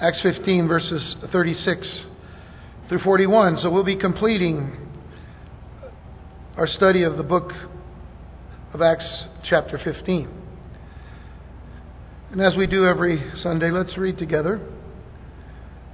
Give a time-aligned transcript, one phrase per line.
[0.00, 2.02] Acts 15, verses 36
[2.88, 3.58] through 41.
[3.62, 4.70] So we'll be completing
[6.56, 7.50] our study of the book
[8.72, 10.28] of Acts, chapter 15.
[12.30, 14.60] And as we do every Sunday, let's read together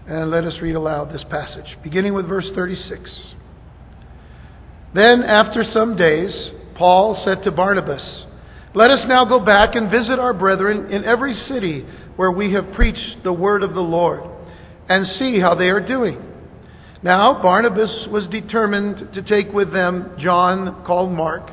[0.07, 3.11] and let us read aloud this passage, beginning with verse 36.
[4.95, 8.25] Then, after some days, Paul said to Barnabas,
[8.75, 11.87] Let us now go back and visit our brethren in every city
[12.17, 14.23] where we have preached the word of the Lord,
[14.89, 16.21] and see how they are doing.
[17.03, 21.51] Now, Barnabas was determined to take with them John, called Mark.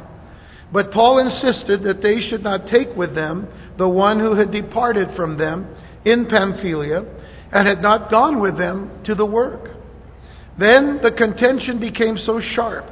[0.71, 3.47] But Paul insisted that they should not take with them
[3.77, 7.03] the one who had departed from them in Pamphylia
[7.51, 9.69] and had not gone with them to the work.
[10.57, 12.85] Then the contention became so sharp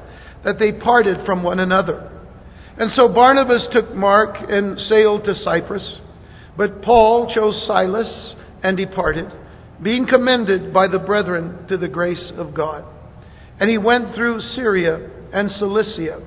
[0.43, 2.11] that they parted from one another.
[2.77, 5.97] And so Barnabas took Mark and sailed to Cyprus,
[6.59, 9.31] but Paul chose Silas and departed,
[9.81, 12.83] being commended by the brethren to the grace of God.
[13.61, 16.21] And he went through Syria and Cilicia,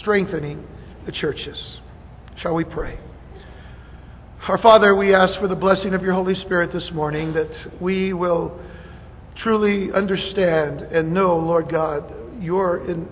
[0.00, 0.66] strengthening
[1.06, 1.78] the churches.
[2.42, 2.98] Shall we pray?
[4.48, 8.12] Our Father, we ask for the blessing of your Holy Spirit this morning that we
[8.12, 8.60] will
[9.44, 13.08] truly understand and know, Lord God, your, in,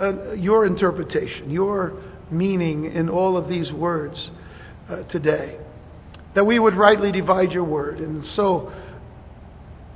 [0.00, 4.30] uh, your interpretation, your meaning in all of these words
[4.88, 5.58] uh, today.
[6.34, 8.72] That we would rightly divide your word and so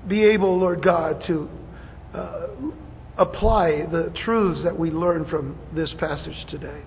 [0.06, 1.48] be able, Lord God, to
[2.14, 2.46] uh,
[3.18, 6.82] apply the truths that we learn from this passage today.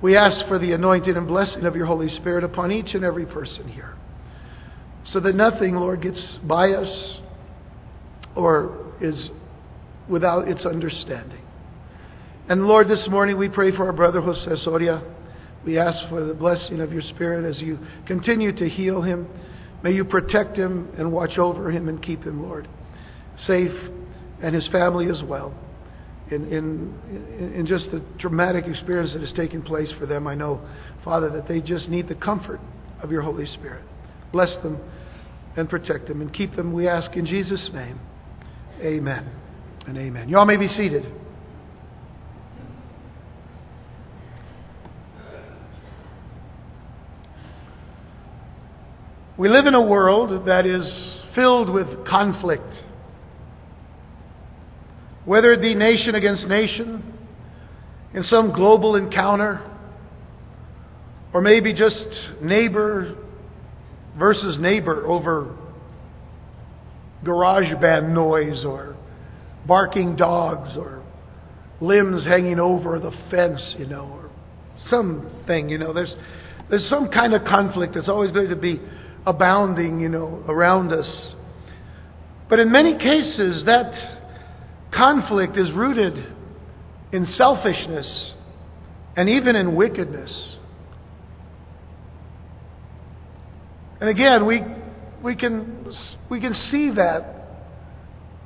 [0.00, 3.26] We ask for the anointing and blessing of your Holy Spirit upon each and every
[3.26, 3.96] person here.
[5.12, 7.18] So that nothing, Lord, gets by us
[8.36, 9.30] or is
[10.08, 11.42] without its understanding.
[12.48, 15.02] And Lord, this morning we pray for our brother Jose Soria.
[15.64, 19.28] We ask for the blessing of your Spirit as you continue to heal him.
[19.82, 22.68] May you protect him and watch over him and keep him, Lord,
[23.46, 23.72] safe
[24.42, 25.54] and his family as well
[26.30, 30.60] in, in, in just the dramatic experience that has taken place for them, I know,
[31.04, 32.60] Father, that they just need the comfort
[33.02, 33.84] of your Holy Spirit.
[34.32, 34.78] Bless them
[35.56, 37.98] and protect them and keep them, we ask in Jesus' name.
[38.80, 39.30] Amen
[39.86, 40.28] and amen.
[40.28, 41.04] Y'all may be seated.
[49.38, 50.84] We live in a world that is
[51.36, 52.74] filled with conflict
[55.24, 57.14] whether it be nation against nation,
[58.14, 59.60] in some global encounter,
[61.34, 62.06] or maybe just
[62.40, 63.14] neighbor
[64.18, 65.54] versus neighbor over
[67.22, 68.96] garage band noise or
[69.66, 71.04] barking dogs or
[71.82, 74.30] limbs hanging over the fence, you know, or
[74.88, 75.92] something, you know.
[75.92, 76.14] There's,
[76.70, 78.80] there's some kind of conflict that's always going to be
[79.28, 81.06] abounding, you know, around us.
[82.48, 83.92] But in many cases, that
[84.92, 86.32] Conflict is rooted
[87.12, 88.32] in selfishness
[89.16, 90.56] and even in wickedness.
[94.00, 94.62] And again, we,
[95.22, 95.92] we, can,
[96.30, 97.34] we can see that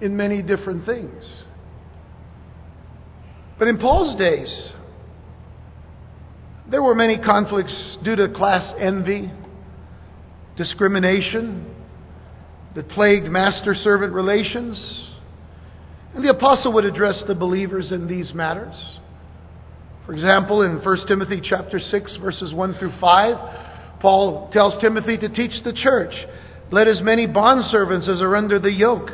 [0.00, 1.22] in many different things.
[3.58, 4.72] But in Paul's days,
[6.68, 9.30] there were many conflicts due to class envy,
[10.56, 11.74] discrimination
[12.74, 15.10] that plagued master servant relations
[16.14, 18.74] and the apostle would address the believers in these matters.
[20.04, 25.28] For example, in 1 Timothy chapter 6 verses 1 through 5, Paul tells Timothy to
[25.28, 26.12] teach the church,
[26.70, 29.10] let as many bondservants as are under the yoke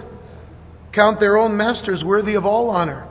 [0.92, 3.06] count their own masters worthy of all honor,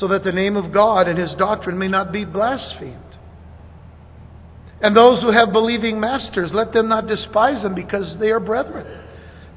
[0.00, 3.07] so that the name of God and his doctrine may not be blasphemed.
[4.80, 9.06] And those who have believing masters, let them not despise them because they are brethren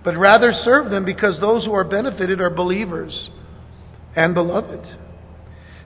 [0.04, 3.30] but rather serve them because those who are benefited are believers
[4.16, 4.81] and beloved.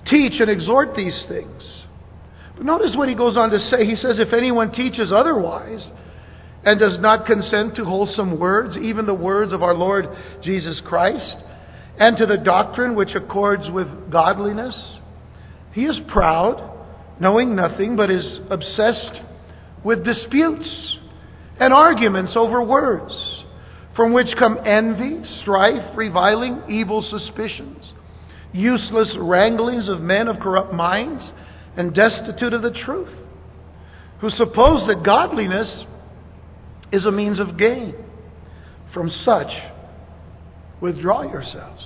[0.10, 1.64] Teach and exhort these things.
[2.56, 3.86] But notice what he goes on to say.
[3.86, 5.86] He says, If anyone teaches otherwise
[6.64, 10.06] and does not consent to wholesome words, even the words of our Lord
[10.42, 11.36] Jesus Christ,
[12.00, 14.76] and to the doctrine which accords with godliness,
[15.74, 16.72] he is proud,
[17.20, 19.20] knowing nothing, but is obsessed
[19.86, 20.98] with disputes
[21.60, 23.14] and arguments over words
[23.96, 27.94] from which come envy, strife, reviling, evil suspicions,
[28.52, 31.24] useless wranglings of men of corrupt minds
[31.78, 33.16] and destitute of the truth,
[34.20, 35.86] who suppose that godliness
[36.92, 37.96] is a means of gain.
[38.94, 39.52] From such,
[40.82, 41.86] withdraw yourselves.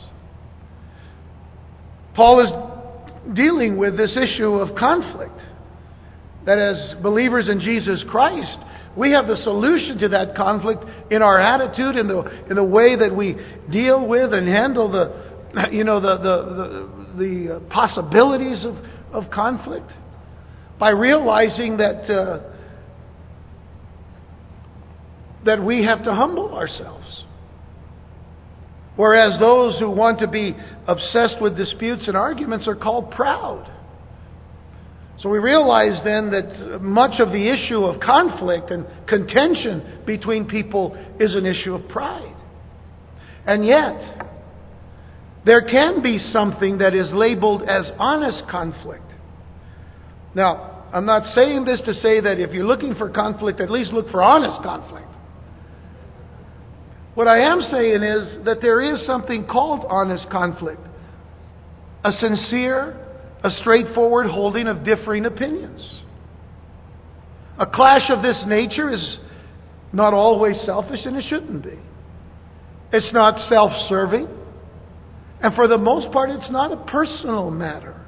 [2.16, 5.40] Paul is dealing with this issue of conflict.
[6.50, 8.58] That as believers in Jesus Christ,
[8.96, 12.96] We have the solution to that conflict in our attitude, in the, in the way
[12.98, 13.38] that we
[13.72, 18.76] deal with and handle the, you know, the, the, the, the possibilities of,
[19.14, 19.90] of conflict.
[20.80, 22.40] By realizing that, uh,
[25.46, 27.24] that we have to humble ourselves.
[28.96, 30.56] Whereas those who want to be
[30.88, 33.72] obsessed with disputes and arguments are called proud.
[35.22, 40.96] So we realize then that much of the issue of conflict and contention between people
[41.20, 42.36] is an issue of pride.
[43.46, 44.28] And yet,
[45.46, 49.04] there can be something that is labeled as honest conflict.
[50.36, 53.92] Now, I'm not saying this to say that if you're looking for conflict, at least
[53.92, 55.08] look for honest conflict.
[57.16, 60.82] What I am saying is that there is something called honest conflict.
[62.06, 63.09] A sincere,
[63.44, 65.80] a straightforward holding of differing opinions.
[67.58, 69.18] A clash of this nature is
[69.92, 71.78] not always selfish, and it shouldn't be.
[72.92, 74.28] It's not self serving.
[75.42, 78.06] And for the most part, it's not a personal matter.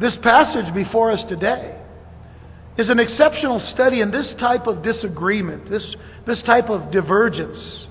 [0.00, 1.80] This passage before us today
[2.78, 5.94] is an exceptional study in this type of disagreement, this,
[6.26, 7.86] this type of divergence.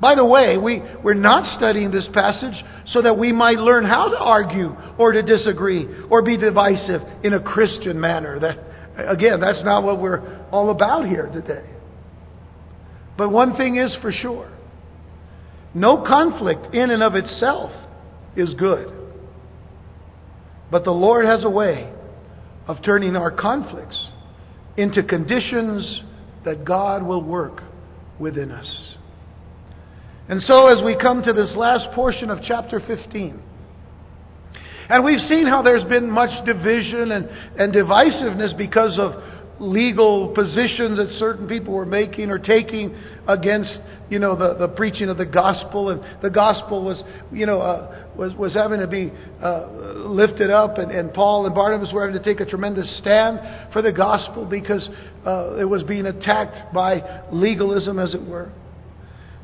[0.00, 2.54] By the way, we, we're not studying this passage
[2.92, 7.34] so that we might learn how to argue or to disagree or be divisive in
[7.34, 8.38] a Christian manner.
[8.38, 8.58] That,
[9.10, 11.68] again, that's not what we're all about here today.
[13.16, 14.52] But one thing is for sure
[15.74, 17.70] no conflict in and of itself
[18.36, 18.92] is good.
[20.70, 21.92] But the Lord has a way
[22.66, 24.08] of turning our conflicts
[24.76, 26.02] into conditions
[26.44, 27.62] that God will work
[28.18, 28.66] within us.
[30.28, 33.42] And so, as we come to this last portion of chapter 15,
[34.90, 37.28] and we've seen how there's been much division and,
[37.58, 39.12] and divisiveness because of
[39.60, 42.96] legal positions that certain people were making or taking
[43.26, 43.70] against,
[44.08, 45.90] you know, the, the preaching of the gospel.
[45.90, 47.02] And the gospel was,
[47.32, 49.10] you know, uh, was, was having to be
[49.42, 49.66] uh,
[50.06, 50.78] lifted up.
[50.78, 54.46] And, and Paul and Barnabas were having to take a tremendous stand for the gospel
[54.46, 54.88] because
[55.26, 58.52] uh, it was being attacked by legalism, as it were.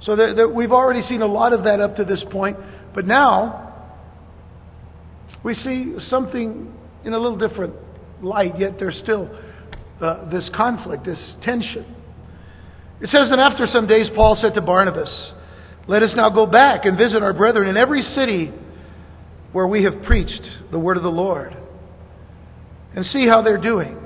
[0.02, 2.58] So we've already seen a lot of that up to this point.
[2.94, 3.64] But now,
[5.42, 6.72] we see something
[7.04, 7.74] in a little different
[8.22, 9.28] light, yet there's still
[10.00, 11.84] uh, this conflict, this tension.
[13.00, 15.10] It says that after some days, Paul said to Barnabas,
[15.86, 18.52] Let us now go back and visit our brethren in every city
[19.52, 21.56] where we have preached the word of the Lord
[22.94, 23.98] and see how they're doing.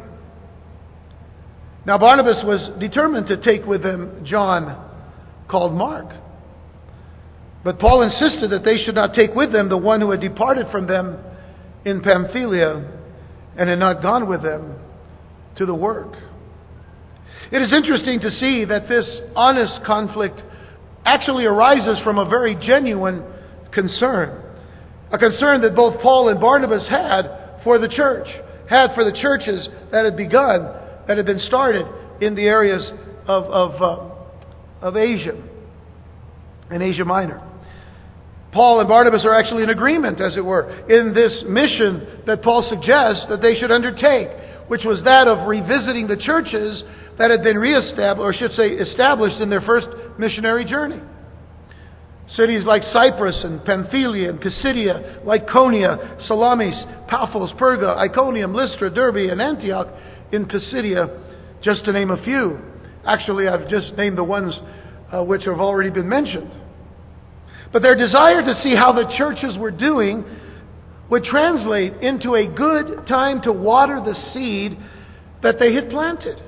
[1.87, 4.88] Now, Barnabas was determined to take with him John
[5.48, 6.06] called Mark.
[7.64, 10.66] But Paul insisted that they should not take with them the one who had departed
[10.70, 11.18] from them
[11.84, 12.84] in Pamphylia
[13.56, 14.76] and had not gone with them
[15.56, 16.14] to the work.
[17.50, 20.40] It is interesting to see that this honest conflict
[21.04, 23.24] actually arises from a very genuine
[23.72, 24.42] concern.
[25.10, 28.28] A concern that both Paul and Barnabas had for the church,
[28.68, 30.64] had for the churches that had begun,
[31.06, 31.86] that had been started
[32.20, 32.86] in the areas
[33.26, 34.07] of, of uh,
[34.80, 35.36] of Asia
[36.70, 37.42] and Asia Minor.
[38.52, 42.66] Paul and Barnabas are actually in agreement, as it were, in this mission that Paul
[42.69, 44.28] suggests that they should undertake,
[44.69, 46.82] which was that of revisiting the churches
[47.19, 49.86] that had been reestablished, or should say, established in their first
[50.19, 51.00] missionary journey.
[52.37, 56.76] Cities like Cyprus and Pamphylia and Pisidia, Lycaonia, Salamis,
[57.08, 59.88] Paphos, Perga, Iconium, Lystra, Derbe, and Antioch
[60.32, 61.08] in Pisidia,
[61.62, 62.58] just to name a few.
[63.07, 64.55] Actually, I've just named the ones
[65.12, 66.50] uh, which have already been mentioned.
[67.73, 70.25] But their desire to see how the churches were doing
[71.11, 74.78] would translate into a good time to water the seed
[75.43, 76.43] that they had planted.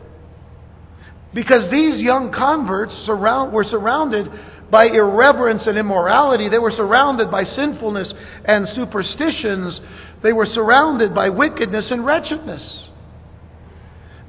[1.32, 4.26] Because these young converts surround, were surrounded
[4.70, 6.48] by irreverence and immorality.
[6.48, 8.12] They were surrounded by sinfulness
[8.44, 9.80] and superstitions.
[10.22, 12.89] They were surrounded by wickedness and wretchedness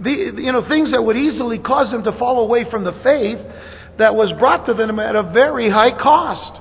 [0.03, 3.39] the, you know, things that would easily cause them to fall away from the faith
[3.97, 6.59] that was brought to them at a very high cost.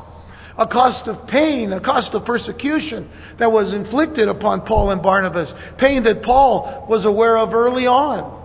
[0.59, 5.49] A cost of pain, a cost of persecution that was inflicted upon Paul and Barnabas.
[5.78, 8.38] Pain that Paul was aware of early on.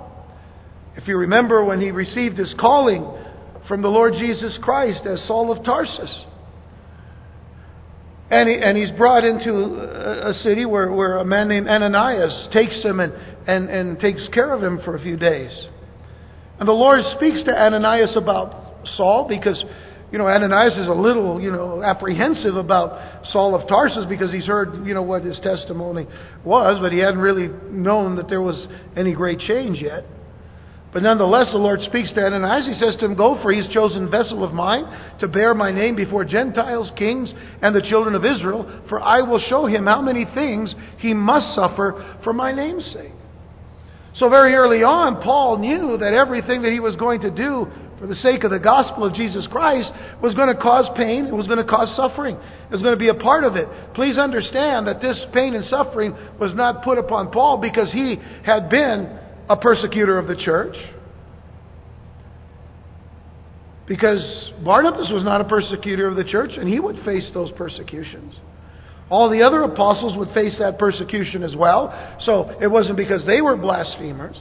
[0.96, 3.06] If you remember when he received his calling
[3.68, 6.26] from the Lord Jesus Christ as Saul of Tarsus.
[8.30, 12.82] And, he, and he's brought into a, city where, where a man named Ananias takes
[12.84, 13.14] him and,
[13.48, 15.52] and, and takes care of him for a few days.
[16.60, 19.62] And the Lord speaks to Ananias about Saul because,
[20.12, 24.46] you know, Ananias is a little, you know, apprehensive about Saul of Tarsus because he's
[24.46, 26.08] heard, you know, what his testimony
[26.46, 30.06] was, but he hadn't really known that there was any great change yet.
[30.96, 32.68] But nonetheless, the Lord speaks to Ananias.
[32.68, 34.86] He says to him, Go, for he is chosen vessel of mine
[35.20, 38.82] to bear my name before Gentiles, kings, and the children of Israel.
[38.88, 43.12] For I will show him how many things he must suffer for my name's sake.
[44.18, 47.68] So, very early on, Paul knew that everything that he was going to do
[48.00, 49.92] for the sake of the gospel of Jesus Christ
[50.22, 53.00] was going to cause pain, it was going to cause suffering, it was going to
[53.00, 53.68] be a part of it.
[53.94, 58.70] Please understand that this pain and suffering was not put upon Paul because he had
[58.70, 59.20] been
[59.50, 60.76] a persecutor of the church.
[63.88, 68.34] Because Barnabas was not a persecutor of the church, and he would face those persecutions.
[69.10, 72.18] All the other apostles would face that persecution as well.
[72.22, 74.36] So it wasn't because they were blasphemers.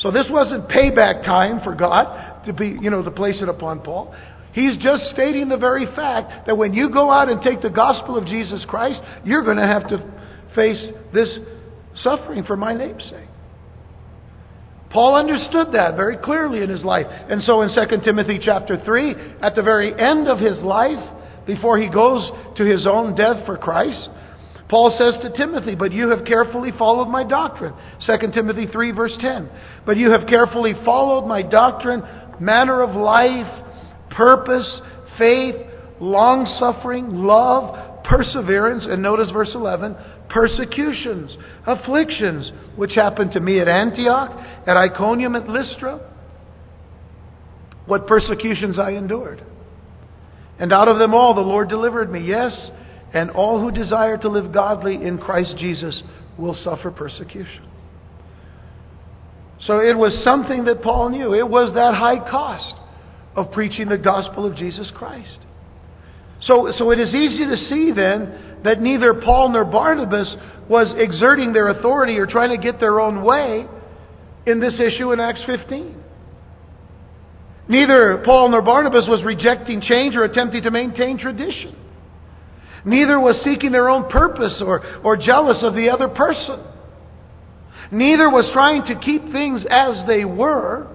[0.00, 3.80] So this wasn't payback time for God to be, you know, to place it upon
[3.80, 4.14] Paul.
[4.52, 8.18] He's just stating the very fact that when you go out and take the gospel
[8.18, 9.98] of Jesus Christ, you're going to have to
[10.54, 11.38] face this
[12.02, 13.28] suffering for my name's sake.
[14.90, 17.06] Paul understood that very clearly in his life.
[17.08, 21.78] And so in 2 Timothy chapter 3, at the very end of his life, before
[21.78, 24.08] he goes to his own death for Christ,
[24.72, 27.74] Paul says to Timothy, But you have carefully followed my doctrine.
[28.06, 29.50] 2 Timothy 3, verse 10.
[29.84, 32.02] But you have carefully followed my doctrine,
[32.40, 33.66] manner of life,
[34.10, 34.80] purpose,
[35.18, 35.56] faith,
[36.00, 39.94] long suffering, love, perseverance, and notice verse 11,
[40.30, 44.30] persecutions, afflictions, which happened to me at Antioch,
[44.66, 46.00] at Iconium, at Lystra.
[47.84, 49.44] What persecutions I endured.
[50.62, 52.20] And out of them all the Lord delivered me.
[52.20, 52.52] Yes,
[53.12, 56.00] and all who desire to live godly in Christ Jesus
[56.38, 57.66] will suffer persecution.
[59.66, 61.34] So it was something that Paul knew.
[61.34, 62.76] It was that high cost
[63.34, 65.40] of preaching the gospel of Jesus Christ.
[66.42, 70.32] So, so it is easy to see then that neither Paul nor Barnabas
[70.68, 73.66] was exerting their authority or trying to get their own way
[74.46, 76.02] in this issue in Acts 15.
[77.68, 81.76] Neither Paul nor Barnabas was rejecting change or attempting to maintain tradition.
[82.84, 86.60] Neither was seeking their own purpose or, or jealous of the other person.
[87.92, 90.88] Neither was trying to keep things as they were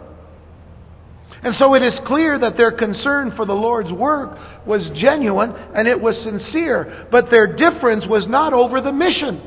[1.44, 5.88] and so it is clear that their concern for the Lord's work was genuine and
[5.88, 7.08] it was sincere.
[7.12, 9.42] But their difference was not over the mission.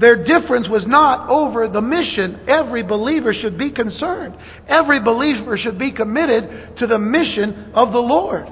[0.00, 2.48] Their difference was not over the mission.
[2.48, 4.34] Every believer should be concerned.
[4.66, 8.50] Every believer should be committed to the mission of the Lord.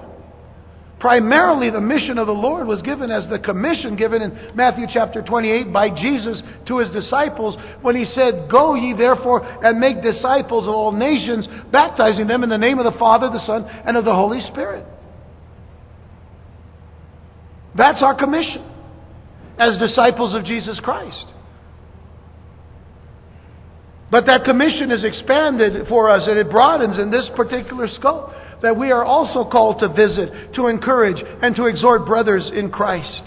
[1.00, 5.22] Primarily, the mission of the Lord was given as the commission given in Matthew chapter
[5.22, 10.64] 28 by Jesus to his disciples when he said, Go ye therefore and make disciples
[10.64, 14.04] of all nations, baptizing them in the name of the Father, the Son, and of
[14.04, 14.84] the Holy Spirit.
[17.74, 18.68] That's our commission
[19.56, 21.26] as disciples of Jesus Christ.
[24.10, 28.30] But that commission is expanded for us and it broadens in this particular scope
[28.62, 33.22] that we are also called to visit, to encourage, and to exhort brothers in Christ.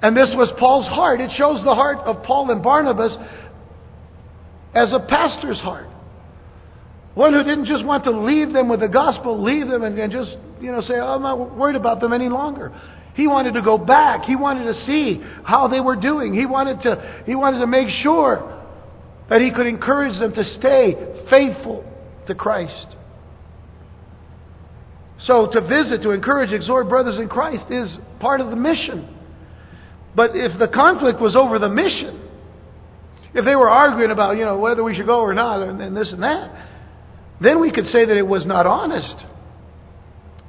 [0.00, 1.20] And this was Paul's heart.
[1.20, 3.16] It shows the heart of Paul and Barnabas
[4.74, 5.88] as a pastor's heart.
[7.14, 10.10] One who didn't just want to leave them with the gospel, leave them and, and
[10.10, 10.30] just,
[10.60, 12.72] you know, say, oh, I'm not worried about them any longer.
[13.14, 14.24] He wanted to go back.
[14.24, 16.32] He wanted to see how they were doing.
[16.32, 18.61] He wanted to, he wanted to make sure
[19.32, 20.94] that he could encourage them to stay
[21.34, 21.82] faithful
[22.26, 22.88] to Christ.
[25.26, 29.08] So to visit, to encourage, exhort brothers in Christ is part of the mission.
[30.14, 32.28] But if the conflict was over the mission,
[33.32, 35.96] if they were arguing about, you know, whether we should go or not, and, and
[35.96, 36.68] this and that,
[37.40, 39.16] then we could say that it was not honest.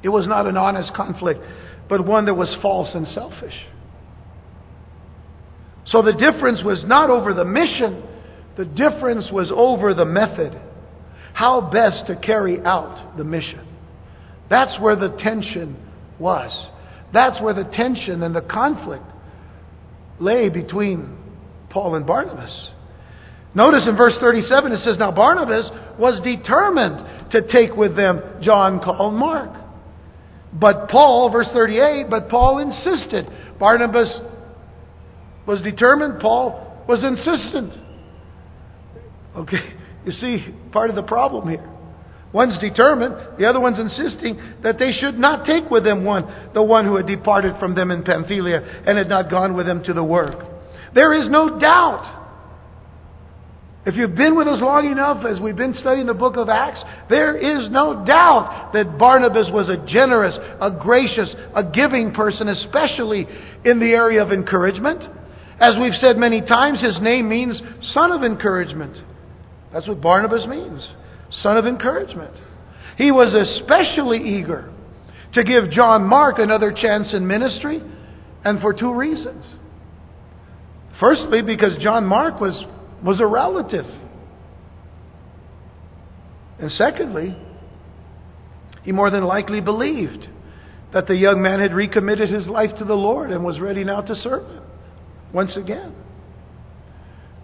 [0.03, 1.39] It was not an honest conflict,
[1.87, 3.55] but one that was false and selfish.
[5.85, 8.09] So the difference was not over the mission,
[8.57, 10.59] the difference was over the method.
[11.33, 13.67] How best to carry out the mission.
[14.49, 15.77] That's where the tension
[16.19, 16.51] was.
[17.11, 19.05] That's where the tension and the conflict
[20.19, 21.17] lay between
[21.69, 22.69] Paul and Barnabas.
[23.55, 25.69] Notice in verse 37 it says, Now Barnabas
[25.99, 29.51] was determined to take with them John called Mark.
[30.53, 33.27] But Paul, verse 38, but Paul insisted.
[33.59, 34.09] Barnabas
[35.47, 37.73] was determined, Paul was insistent.
[39.35, 39.73] Okay,
[40.05, 41.69] you see part of the problem here.
[42.33, 46.63] One's determined, the other one's insisting that they should not take with them one, the
[46.63, 49.93] one who had departed from them in Pamphylia and had not gone with them to
[49.93, 50.43] the work.
[50.95, 52.21] There is no doubt.
[53.85, 56.79] If you've been with us long enough as we've been studying the book of Acts,
[57.09, 63.27] there is no doubt that Barnabas was a generous, a gracious, a giving person, especially
[63.65, 65.03] in the area of encouragement.
[65.59, 67.61] As we've said many times, his name means
[67.93, 68.97] son of encouragement.
[69.73, 70.87] That's what Barnabas means
[71.41, 72.33] son of encouragement.
[72.97, 74.71] He was especially eager
[75.33, 77.81] to give John Mark another chance in ministry,
[78.45, 79.45] and for two reasons.
[80.99, 82.63] Firstly, because John Mark was,
[83.03, 83.85] was a relative.
[86.59, 87.35] And secondly,
[88.83, 90.27] he more than likely believed
[90.93, 94.01] that the young man had recommitted his life to the Lord and was ready now
[94.01, 94.63] to serve him
[95.33, 95.95] once again.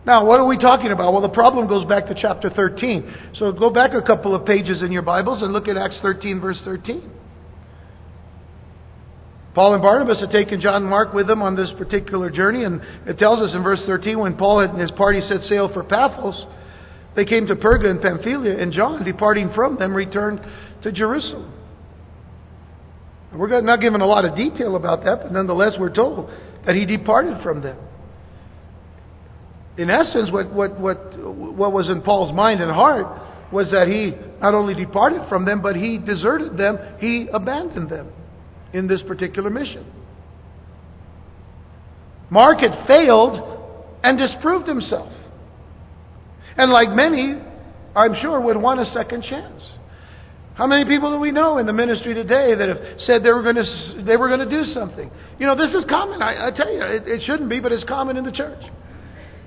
[0.06, 1.12] Now, what are we talking about?
[1.12, 3.34] Well, the problem goes back to chapter 13.
[3.36, 6.40] So go back a couple of pages in your Bibles and look at Acts 13,
[6.40, 7.12] verse 13.
[9.54, 12.82] Paul and Barnabas had taken John and Mark with them on this particular journey, and
[13.06, 16.46] it tells us in verse 13 when Paul and his party set sail for Paphos,
[17.16, 20.40] they came to Perga and Pamphylia, and John, departing from them, returned
[20.84, 21.52] to Jerusalem.
[23.34, 26.30] We're not given a lot of detail about that, but nonetheless, we're told
[26.66, 27.78] that he departed from them.
[29.80, 33.08] In essence, what, what, what, what was in Paul's mind and heart
[33.50, 38.12] was that he not only departed from them, but he deserted them, he abandoned them
[38.74, 39.90] in this particular mission.
[42.30, 43.40] Mark had failed
[44.04, 45.14] and disproved himself.
[46.58, 47.36] And like many,
[47.96, 49.64] I'm sure, would want a second chance.
[50.56, 53.44] How many people do we know in the ministry today that have said they were
[53.44, 55.10] going to, they were going to do something?
[55.40, 56.22] You know, this is common.
[56.22, 58.62] I, I tell you, it, it shouldn't be, but it's common in the church.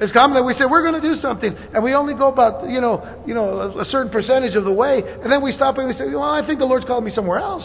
[0.02, 2.68] It's common that we say we're going to do something, and we only go about
[2.68, 5.78] you know you know a, a certain percentage of the way, and then we stop
[5.78, 7.64] and we say, well, I think the Lord's called me somewhere else.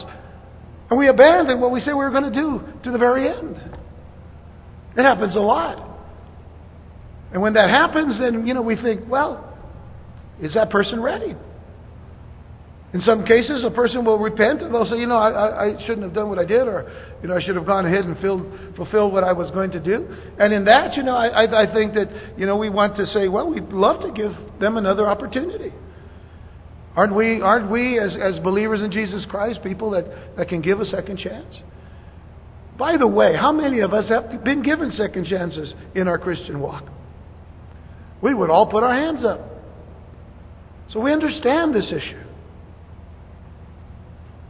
[0.90, 3.58] And we abandon what we say we were going to do to the very end.
[4.96, 5.84] It happens a lot.
[7.32, 9.44] And when that happens, then, you know, we think, well,
[10.42, 11.36] is that person ready?
[12.94, 16.04] In some cases, a person will repent and they'll say, you know, I, I shouldn't
[16.04, 16.90] have done what I did, or,
[17.22, 19.80] you know, I should have gone ahead and filled, fulfilled what I was going to
[19.80, 20.08] do.
[20.40, 23.28] And in that, you know, I, I think that, you know, we want to say,
[23.28, 25.74] well, we'd love to give them another opportunity.
[26.96, 30.80] Aren't we, aren't we as, as believers in Jesus Christ, people that, that can give
[30.80, 31.56] a second chance?
[32.78, 36.62] By the way, how many of us have been given second chances in our Christian
[36.62, 36.86] walk?
[38.22, 39.42] We would all put our hands up.
[40.90, 42.24] So we understand this issue.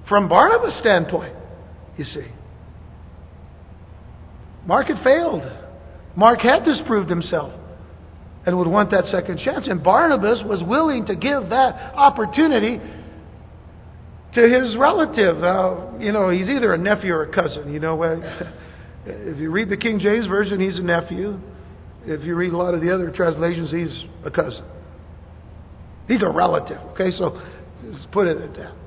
[0.08, 1.34] From Barnabas' standpoint,
[1.98, 2.28] you see.
[4.66, 5.44] Mark had failed.
[6.16, 7.54] Mark had disproved himself
[8.46, 9.68] and would want that second chance.
[9.68, 12.80] And Barnabas was willing to give that opportunity
[14.34, 15.44] to his relative.
[15.44, 17.74] Uh, you know, he's either a nephew or a cousin.
[17.74, 18.02] You know,
[19.06, 21.40] if you read the King James Version, he's a nephew.
[22.06, 24.64] If you read a lot of the other translations, he's a cousin.
[26.08, 26.80] He's a relative.
[26.92, 27.42] Okay, so
[27.92, 28.87] just put it at that.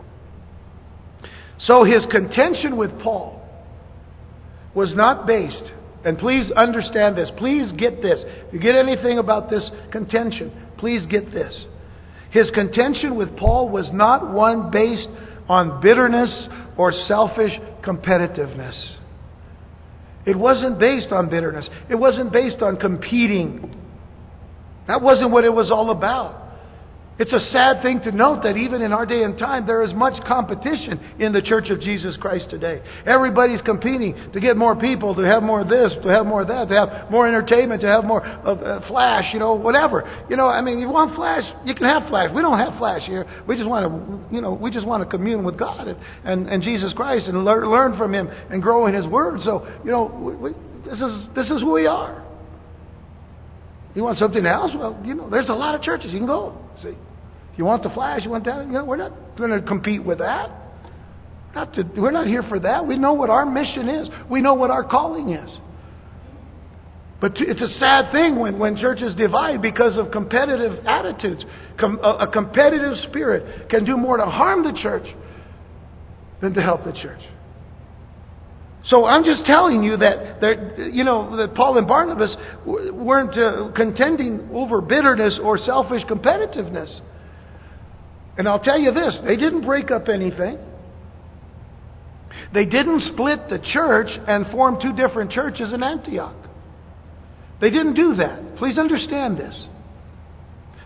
[1.67, 3.43] So his contention with Paul
[4.75, 5.73] was not based
[6.05, 7.31] and please understand this.
[7.37, 8.21] Please get this.
[8.25, 11.55] If you get anything about this contention, please get this.
[12.31, 15.09] His contention with Paul was not one based
[15.49, 16.31] on bitterness
[16.79, 17.53] or selfish
[17.85, 18.97] competitiveness.
[20.25, 21.69] It wasn't based on bitterness.
[21.91, 23.77] It wasn't based on competing.
[24.87, 26.50] That wasn't what it was all about.
[27.21, 29.93] It's a sad thing to note that even in our day and time, there is
[29.93, 32.81] much competition in the Church of Jesus Christ today.
[33.05, 36.49] Everybody's competing to get more people, to have more of this, to have more of
[36.49, 40.25] that, to have more entertainment, to have more of uh, flash, you know, whatever.
[40.31, 42.31] You know, I mean, you want flash, you can have flash.
[42.35, 43.27] We don't have flash here.
[43.47, 46.49] We just want to, you know, we just want to commune with God and, and,
[46.49, 49.41] and Jesus Christ and learn, learn from Him and grow in His Word.
[49.45, 50.53] So, you know, we,
[50.89, 52.25] this is this is who we are.
[53.95, 54.71] You want something else?
[54.75, 56.57] Well, you know, there's a lot of churches you can go.
[56.83, 56.97] See.
[57.61, 58.23] You want the flash?
[58.25, 58.65] You want that?
[58.65, 60.51] You know, we're not going to compete with that.
[61.55, 62.87] Not to, we're not here for that.
[62.87, 64.09] We know what our mission is.
[64.31, 65.51] We know what our calling is.
[67.21, 71.45] But it's a sad thing when, when churches divide because of competitive attitudes.
[71.79, 75.15] Com, a, a competitive spirit can do more to harm the church
[76.41, 77.21] than to help the church.
[78.87, 83.71] So I'm just telling you that, that you know that Paul and Barnabas weren't uh,
[83.77, 87.01] contending over bitterness or selfish competitiveness.
[88.39, 90.59] And I'll tell you this they didn't break up anything.
[92.53, 96.35] They didn't split the church and form two different churches in Antioch.
[97.61, 98.57] They didn't do that.
[98.57, 99.67] Please understand this.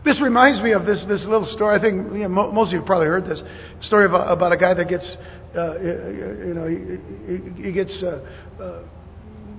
[0.04, 1.78] This reminds me of this, this little story.
[1.78, 3.40] I think you know, most of you have probably heard this
[3.87, 5.16] story about, about a guy that gets,
[5.57, 8.83] uh, you know, he, he gets uh, uh,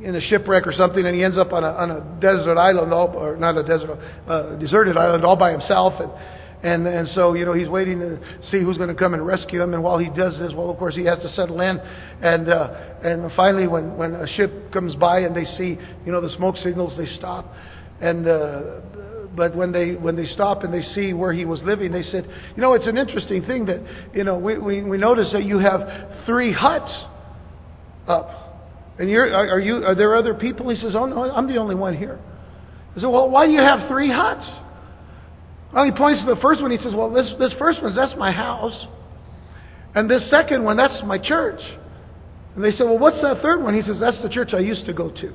[0.04, 2.93] in a shipwreck or something, and he ends up on a, on a desert island,
[2.93, 5.93] all, or not a desert, uh, deserted island, all by himself.
[6.00, 6.12] And
[6.63, 9.62] and, and so, you know, he's waiting to see who's going to come and rescue
[9.62, 9.74] him.
[9.74, 11.78] And while he does this, well, of course, he has to settle in.
[11.78, 16.22] And, uh, and finally, when, when a ship comes by and they see, you know,
[16.22, 17.46] the smoke signals, they stop.
[18.02, 18.82] And uh,
[19.36, 22.26] but when they when they stop and they see where he was living, they said,
[22.56, 25.60] you know, it's an interesting thing that you know we we, we notice that you
[25.60, 26.91] have three huts
[28.08, 28.30] up,
[28.98, 30.70] and you're are, are you are there other people?
[30.70, 32.20] He says, oh no, I'm the only one here.
[32.96, 34.46] I said, well, why do you have three huts?
[35.76, 36.72] Well, he points to the first one.
[36.72, 38.88] He says, well, this this first one that's my house,
[39.94, 41.60] and this second one that's my church.
[42.56, 43.76] And they said, well, what's that third one?
[43.76, 45.34] He says, that's the church I used to go to.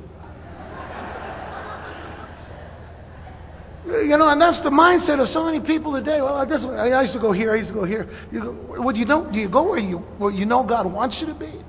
[3.87, 6.23] You know, and that's the mindset of so many people today.
[6.23, 8.09] Well, I, guess, I used to go here, I used to go here.
[8.33, 11.17] You go, well, you don't, do you go where you, where you know God wants
[11.21, 11.61] you to be?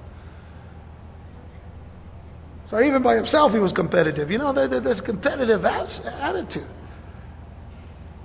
[2.70, 4.32] So even by himself, he was competitive.
[4.32, 6.68] You know, this competitive attitude.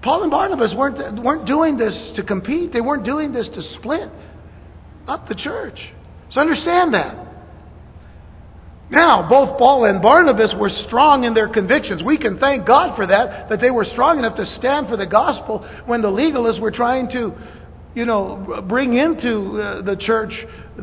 [0.06, 2.72] Paul and Barnabas weren't, weren't doing this to compete.
[2.72, 4.08] They weren't doing this to split
[5.08, 5.78] up the church.
[6.30, 7.26] So understand that.
[8.88, 12.04] Now, both Paul and Barnabas were strong in their convictions.
[12.04, 15.06] We can thank God for that, that they were strong enough to stand for the
[15.06, 17.32] gospel when the legalists were trying to,
[17.96, 20.32] you know, bring into uh, the church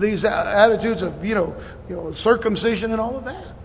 [0.02, 1.56] these attitudes of, you know,
[1.88, 3.56] you know, circumcision and all of that.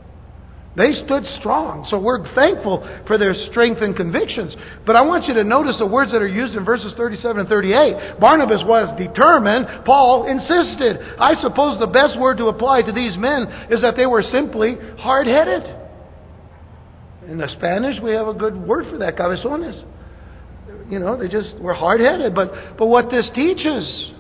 [0.79, 1.85] They stood strong.
[1.91, 4.55] So we're thankful for their strength and convictions.
[4.87, 7.49] But I want you to notice the words that are used in verses 37 and
[7.49, 8.21] 38.
[8.21, 9.85] Barnabas was determined.
[9.85, 11.03] Paul insisted.
[11.19, 14.79] I suppose the best word to apply to these men is that they were simply
[15.03, 15.67] hard headed.
[17.27, 19.83] In the Spanish, we have a good word for that, cabezones.
[20.88, 22.37] You know, they just were hard headed.
[22.37, 24.14] But, but what this teaches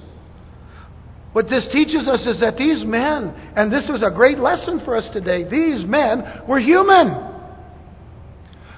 [1.38, 4.96] what this teaches us is that these men, and this is a great lesson for
[4.96, 7.10] us today, these men were human.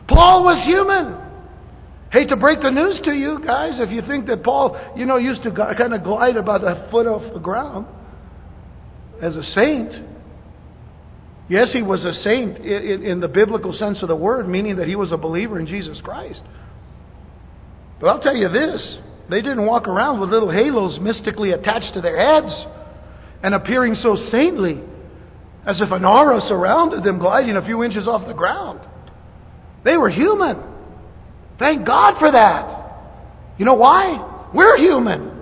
[0.07, 1.16] Paul was human.
[2.12, 5.16] Hate to break the news to you guys if you think that Paul, you know,
[5.16, 7.87] used to kind of glide about a foot off the ground
[9.23, 9.94] as a saint.
[11.49, 14.96] Yes, he was a saint in the biblical sense of the word, meaning that he
[14.96, 16.42] was a believer in Jesus Christ.
[18.03, 18.99] But I'll tell you this
[19.31, 22.53] they didn't walk around with little halos mystically attached to their heads
[23.43, 24.81] and appearing so saintly
[25.66, 28.81] as if an aura surrounded them, gliding a few inches off the ground.
[29.85, 30.57] They were human.
[31.59, 33.57] Thank God for that.
[33.59, 34.49] You know why?
[34.55, 35.38] We're human.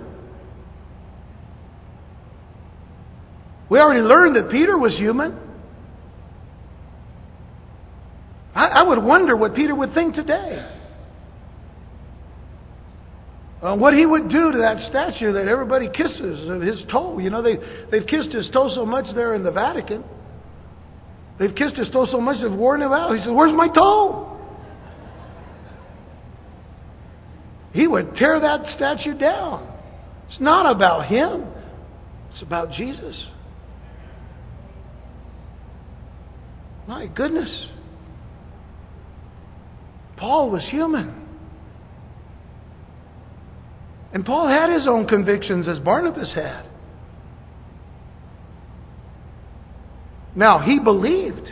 [3.69, 5.37] We already learned that Peter was human.
[8.53, 10.78] I, I would wonder what Peter would think today.
[13.61, 17.19] Uh, what he would do to that statue that everybody kisses of his toe.
[17.19, 17.57] You know, they,
[17.91, 20.03] they've kissed his toe so much there in the Vatican.
[21.37, 23.15] They've kissed his toe so much they've worn him out.
[23.15, 24.37] He said, Where's my toe?
[27.73, 29.69] He would tear that statue down.
[30.29, 31.45] It's not about him,
[32.31, 33.15] it's about Jesus.
[36.87, 37.67] My goodness.
[40.17, 41.18] Paul was human.
[44.13, 46.65] And Paul had his own convictions as Barnabas had.
[50.35, 51.49] Now, he believed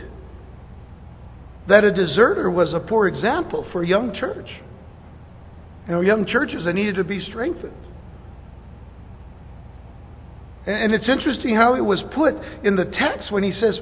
[1.68, 4.48] that a deserter was a poor example for a young church.
[5.86, 7.76] You know, young churches that needed to be strengthened.
[10.66, 13.78] And it's interesting how it was put in the text when he says,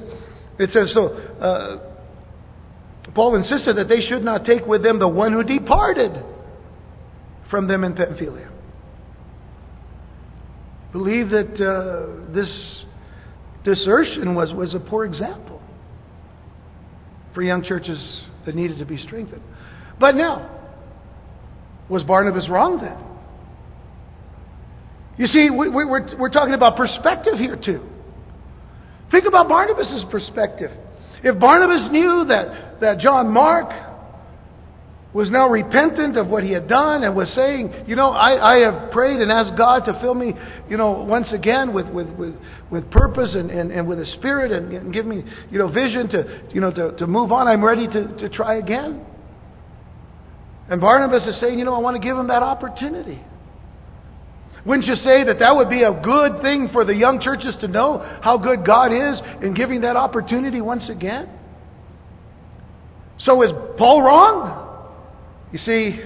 [0.58, 5.32] it says, so, uh, Paul insisted that they should not take with them the one
[5.32, 6.12] who departed
[7.50, 8.50] from them in Pamphylia
[10.96, 12.48] believe that uh, this
[13.64, 15.60] desertion was, was a poor example
[17.34, 17.98] for young churches
[18.46, 19.42] that needed to be strengthened.
[20.00, 20.50] But now,
[21.90, 22.96] was Barnabas wrong then?
[25.18, 27.86] You see, we, we, we're, we're talking about perspective here too.
[29.10, 30.70] Think about Barnabas' perspective.
[31.22, 33.68] If Barnabas knew that, that John Mark
[35.12, 38.70] was now repentant of what he had done and was saying, you know, I, I
[38.70, 40.34] have prayed and asked God to fill me,
[40.68, 42.34] you know, once again with, with, with,
[42.70, 46.08] with purpose and, and, and with a spirit and, and give me, you know, vision
[46.10, 47.48] to, you know, to, to move on.
[47.48, 49.06] I'm ready to, to try again.
[50.68, 53.22] And Barnabas is saying, you know, I want to give him that opportunity.
[54.66, 57.68] Wouldn't you say that that would be a good thing for the young churches to
[57.68, 61.30] know how good God is in giving that opportunity once again?
[63.20, 64.65] So is Paul wrong?
[65.56, 65.98] You see,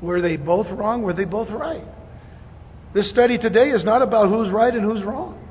[0.02, 1.02] were they both wrong?
[1.02, 1.84] Were they both right?
[2.94, 5.46] This study today is not about who's right and who's wrong.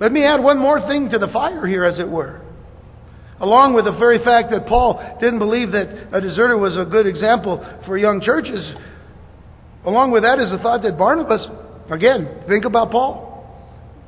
[0.00, 2.42] Let me add one more thing to the fire here, as it were.
[3.38, 7.06] Along with the very fact that Paul didn't believe that a deserter was a good
[7.06, 8.68] example for young churches,
[9.84, 11.46] along with that is the thought that Barnabas,
[11.88, 13.46] again, think about Paul,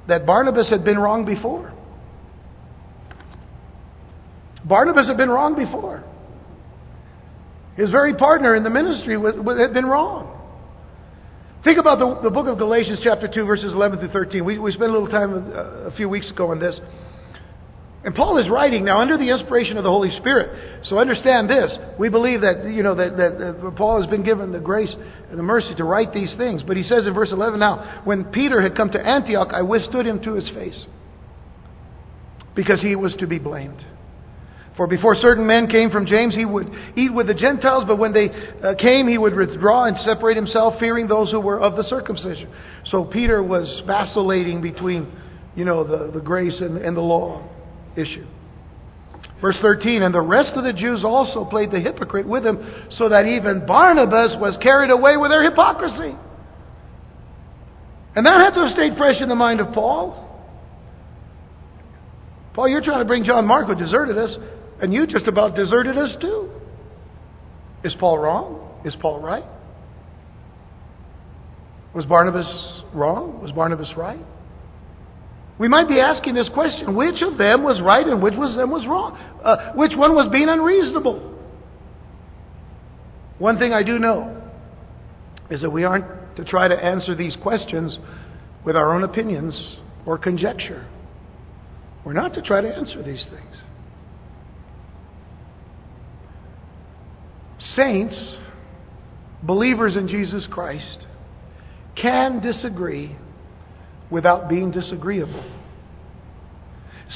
[0.09, 1.76] that Barnabas had been wrong before.
[4.67, 6.03] Barnabas had been wrong before.
[7.77, 10.33] His very partner in the ministry was, had been wrong.
[11.63, 14.45] Think about the, the book of Galatians, chapter 2, verses 11 through 13.
[14.45, 16.79] We, we spent a little time a, uh, a few weeks ago on this.
[18.05, 20.85] And Paul is writing now under the inspiration of the Holy Spirit.
[20.85, 21.73] So understand this.
[21.99, 24.95] We believe that, you know, that, that, Paul has been given the grace
[25.29, 26.63] and the mercy to write these things.
[26.63, 30.07] But he says in verse 11 now, when Peter had come to Antioch, I withstood
[30.07, 30.87] him to his face
[32.55, 33.85] because he was to be blamed.
[34.77, 38.13] For before certain men came from James, he would eat with the Gentiles, but when
[38.13, 41.85] they uh, came, he would withdraw and separate himself, fearing those who were of the
[41.85, 42.53] circumcision.
[42.87, 45.11] So Peter was vacillating between,
[45.55, 47.49] you know, the, the grace and, and the law
[47.97, 48.27] issue.
[49.41, 52.59] Verse 13, and the rest of the Jews also played the hypocrite with him,
[52.99, 56.17] so that even Barnabas was carried away with their hypocrisy.
[58.15, 60.23] And that had to have stayed fresh in the mind of Paul.
[62.55, 64.35] Paul, you're trying to bring John Mark, who deserted us.
[64.81, 66.51] And you just about deserted us too.
[67.85, 68.81] Is Paul wrong?
[68.85, 69.45] Is Paul right?
[71.95, 72.47] Was Barnabas
[72.93, 73.41] wrong?
[73.43, 74.21] Was Barnabas right?
[75.59, 78.71] We might be asking this question which of them was right and which of them
[78.71, 79.17] was wrong?
[79.43, 81.35] Uh, which one was being unreasonable?
[83.39, 84.43] One thing I do know
[85.51, 87.97] is that we aren't to try to answer these questions
[88.65, 90.87] with our own opinions or conjecture.
[92.05, 93.63] We're not to try to answer these things.
[97.59, 98.37] Saints,
[99.43, 101.07] believers in Jesus Christ,
[102.01, 103.17] can disagree
[104.11, 105.45] without being disagreeable.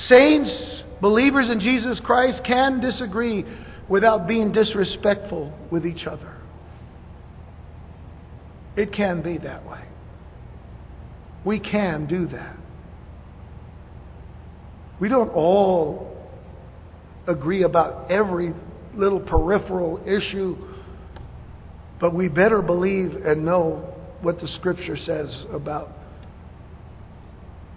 [0.08, 3.44] Saints, believers in Jesus Christ, can disagree
[3.88, 6.36] without being disrespectful with each other.
[8.76, 9.84] It can be that way.
[11.44, 12.56] We can do that.
[15.00, 16.16] We don't all
[17.26, 18.52] agree about every
[18.94, 20.56] little peripheral issue,
[22.00, 25.90] but we better believe and know what the Scripture says about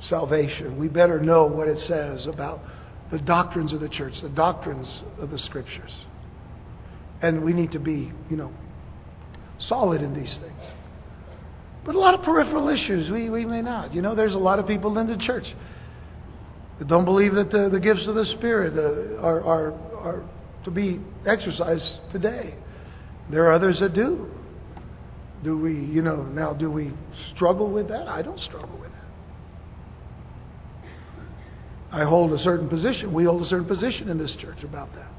[0.10, 0.78] salvation.
[0.78, 2.60] We better know what it says about
[3.12, 4.88] the doctrines of the church, the doctrines
[5.20, 5.92] of the Scriptures.
[7.22, 8.52] And we need to be, you know,
[9.68, 10.72] solid in these things.
[11.86, 13.94] But a lot of peripheral issues, we, we may not.
[13.94, 15.46] You know, there's a lot of people in the church
[16.80, 20.30] that don't believe that the, the gifts of the Spirit uh, are, are, are
[20.66, 22.56] to be exercised today.
[23.32, 24.30] There are others that do.
[25.44, 26.94] Do we, you know, now do we
[27.36, 28.08] struggle with that?
[28.08, 29.04] I don't struggle with that.
[31.92, 33.14] I hold a certain position.
[33.14, 35.12] We hold a certain position in this church about that.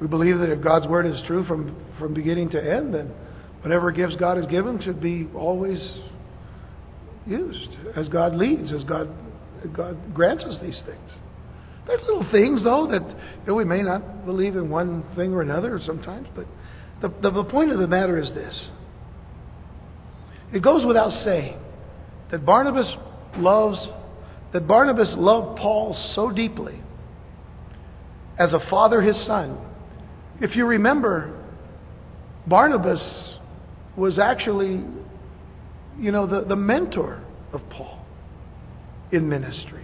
[0.00, 3.12] We believe that if God's word is true from, from beginning to end, then
[3.62, 5.80] whatever gifts God has given should be always
[7.26, 9.08] used as God leads, as God,
[9.74, 11.10] God grants us these things.
[11.86, 15.42] There's little things, though, that you know, we may not believe in one thing or
[15.42, 16.46] another sometimes, but
[17.00, 18.68] the, the, the point of the matter is this.
[20.52, 21.58] It goes without saying
[22.30, 22.90] that Barnabas
[23.36, 23.78] loves,
[24.52, 26.80] that Barnabas loved Paul so deeply
[28.38, 29.58] as a father his son.
[30.40, 31.38] If you remember,
[32.46, 33.02] Barnabas
[33.96, 34.84] was actually,
[35.98, 38.04] you know, the, the mentor of Paul
[39.10, 39.81] in ministry.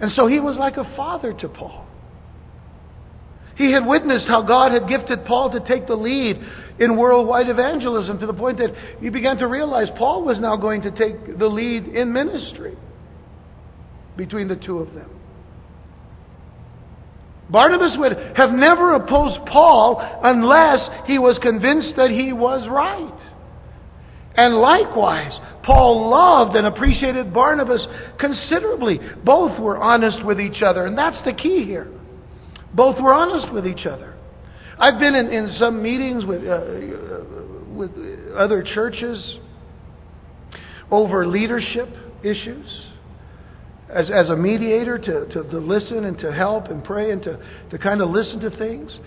[0.00, 1.86] And so he was like a father to Paul.
[3.56, 6.36] He had witnessed how God had gifted Paul to take the lead
[6.78, 10.82] in worldwide evangelism to the point that he began to realize Paul was now going
[10.82, 12.76] to take the lead in ministry
[14.16, 15.10] between the two of them.
[17.48, 23.14] Barnabas would have never opposed Paul unless he was convinced that he was right.
[24.36, 27.84] And likewise, Paul loved and appreciated Barnabas
[28.20, 29.00] considerably.
[29.24, 31.90] Both were honest with each other, and that's the key here.
[32.74, 34.14] Both were honest with each other.
[34.78, 37.24] I've been in, in some meetings with, uh, uh
[37.72, 37.90] with
[38.36, 39.38] other churches
[40.90, 41.88] over leadership
[42.22, 42.66] issues
[43.88, 47.38] as, as a mediator to, to, to listen and to help and pray and to,
[47.70, 48.98] to kind of listen to things.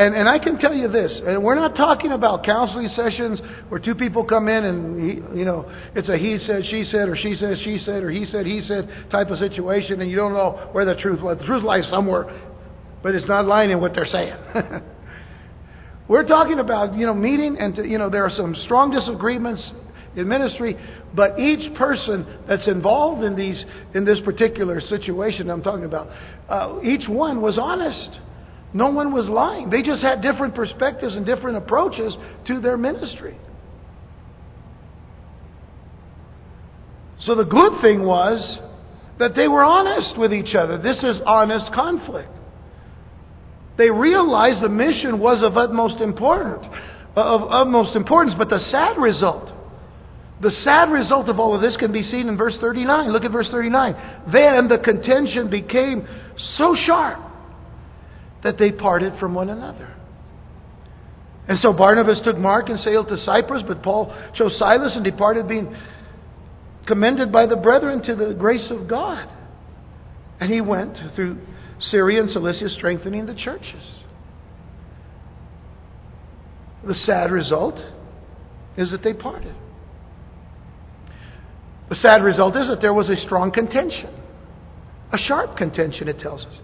[0.00, 3.78] And, and I can tell you this, and we're not talking about counseling sessions where
[3.78, 7.16] two people come in and, he, you know, it's a he said, she said, or
[7.16, 10.32] she said, she said, or he said, he said type of situation, and you don't
[10.32, 11.36] know where the truth lies.
[11.36, 12.24] The truth lies somewhere,
[13.02, 14.36] but it's not lying in what they're saying.
[16.08, 19.70] we're talking about, you know, meeting, and, to, you know, there are some strong disagreements
[20.16, 20.78] in ministry,
[21.14, 23.62] but each person that's involved in these
[23.94, 26.08] in this particular situation I'm talking about,
[26.48, 28.18] uh, each one was honest.
[28.72, 29.70] No one was lying.
[29.70, 32.14] They just had different perspectives and different approaches
[32.46, 33.36] to their ministry.
[37.26, 38.58] So the good thing was
[39.18, 40.78] that they were honest with each other.
[40.78, 42.30] This is honest conflict.
[43.76, 46.64] They realized the mission was of utmost importance,
[47.16, 49.50] of utmost importance, but the sad result,
[50.40, 53.12] the sad result of all of this can be seen in verse 39.
[53.12, 53.94] Look at verse 39.
[54.32, 56.06] Then the contention became
[56.56, 57.29] so sharp
[58.42, 59.94] that they parted from one another.
[61.48, 65.48] And so Barnabas took Mark and sailed to Cyprus, but Paul chose Silas and departed,
[65.48, 65.76] being
[66.86, 69.28] commended by the brethren to the grace of God.
[70.38, 71.38] And he went through
[71.90, 74.02] Syria and Cilicia, strengthening the churches.
[76.86, 77.78] The sad result
[78.76, 79.54] is that they parted.
[81.88, 84.14] The sad result is that there was a strong contention,
[85.12, 86.54] a sharp contention, it tells us.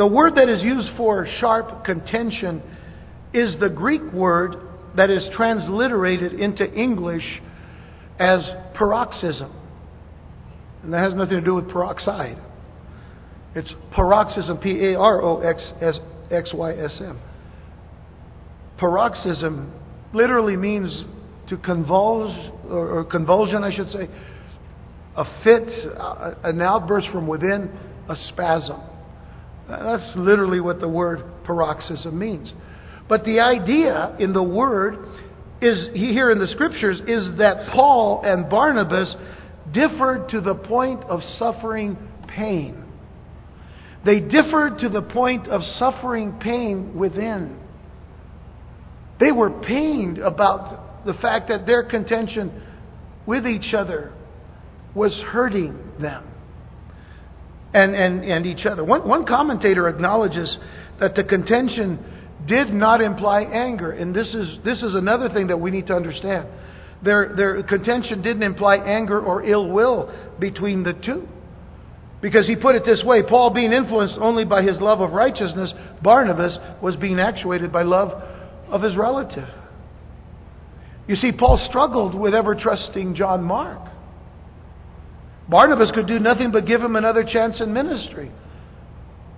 [0.00, 2.62] The word that is used for sharp contention
[3.34, 4.56] is the Greek word
[4.96, 7.42] that is transliterated into English
[8.18, 8.40] as
[8.72, 9.54] paroxysm.
[10.82, 12.38] And that has nothing to do with peroxide.
[13.54, 15.68] It's paroxysm, P A R O X
[16.30, 17.20] X Y S M.
[18.78, 19.70] Paroxysm
[20.14, 21.04] literally means
[21.50, 22.34] to convulse,
[22.70, 24.08] or, convulsion, I should say,
[25.14, 25.68] a fit,
[26.42, 28.80] an outburst from within, a spasm.
[29.70, 32.52] That's literally what the word paroxysm means.
[33.08, 34.98] But the idea in the word
[35.60, 39.14] is here in the scriptures is that Paul and Barnabas
[39.72, 41.96] differed to the point of suffering
[42.28, 42.84] pain.
[44.04, 47.58] They differed to the point of suffering pain within.
[49.20, 52.62] They were pained about the fact that their contention
[53.26, 54.12] with each other
[54.94, 56.29] was hurting them
[57.72, 58.84] and, and, and each other.
[58.84, 60.56] One, one commentator acknowledges
[60.98, 61.98] that the contention
[62.46, 63.92] did not imply anger.
[63.92, 66.48] And this is, this is another thing that we need to understand.
[67.02, 71.28] Their, their contention didn't imply anger or ill will between the two.
[72.20, 75.72] Because he put it this way Paul, being influenced only by his love of righteousness,
[76.02, 78.10] Barnabas was being actuated by love
[78.68, 79.48] of his relative.
[81.08, 83.80] You see, Paul struggled with ever trusting John Mark.
[85.50, 88.30] Barnabas could do nothing but give him another chance in ministry.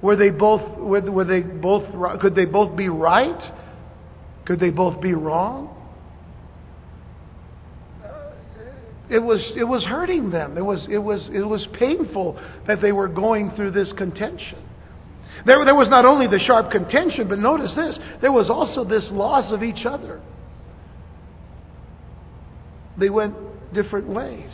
[0.02, 1.84] Were they both, were, were they both,
[2.20, 3.40] could they both be right?
[4.44, 5.74] Could they both be wrong?
[8.04, 8.32] Uh,
[9.08, 10.58] it was, it was hurting them.
[10.58, 14.58] It was, it, was, it was painful that they were going through this contention.
[15.46, 19.08] There, there was not only the sharp contention, but notice this there was also this
[19.10, 20.20] loss of each other.
[22.98, 23.34] They went
[23.72, 24.50] different ways.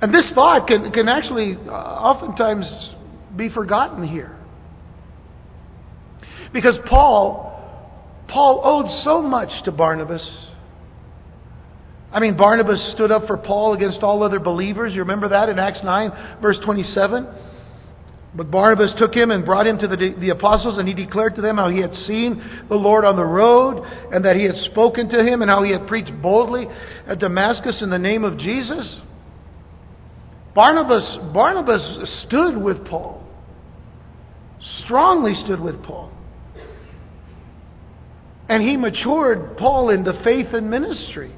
[0.00, 2.66] And this thought can, can actually uh, oftentimes
[3.34, 4.36] be forgotten here.
[6.52, 10.26] Because Paul, Paul owed so much to Barnabas.
[12.12, 14.92] I mean, Barnabas stood up for Paul against all other believers.
[14.94, 17.26] You remember that in Acts 9, verse 27?
[18.34, 21.40] But Barnabas took him and brought him to the, the apostles, and he declared to
[21.40, 23.82] them how he had seen the Lord on the road,
[24.12, 26.66] and that he had spoken to him, and how he had preached boldly
[27.06, 29.00] at Damascus in the name of Jesus.
[30.56, 31.82] Barnabas, Barnabas
[32.26, 33.22] stood with Paul,
[34.84, 36.10] strongly stood with Paul.
[38.48, 41.30] And he matured Paul in the faith and ministry.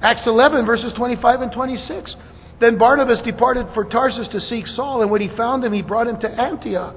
[0.00, 2.16] Acts 11, verses 25 and 26.
[2.58, 6.06] Then Barnabas departed for Tarsus to seek Saul, and when he found him, he brought
[6.06, 6.96] him to Antioch.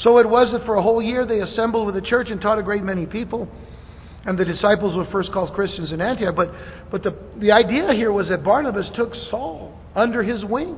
[0.00, 2.58] So it was that for a whole year they assembled with the church and taught
[2.58, 3.48] a great many people.
[4.26, 6.36] And the disciples were first called Christians in Antioch.
[6.36, 6.50] But,
[6.90, 10.76] but the, the idea here was that Barnabas took Saul under his wing.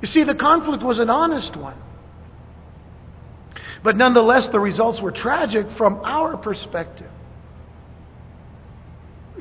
[0.00, 1.76] You see, the conflict was an honest one.
[3.82, 7.10] But nonetheless, the results were tragic from our perspective.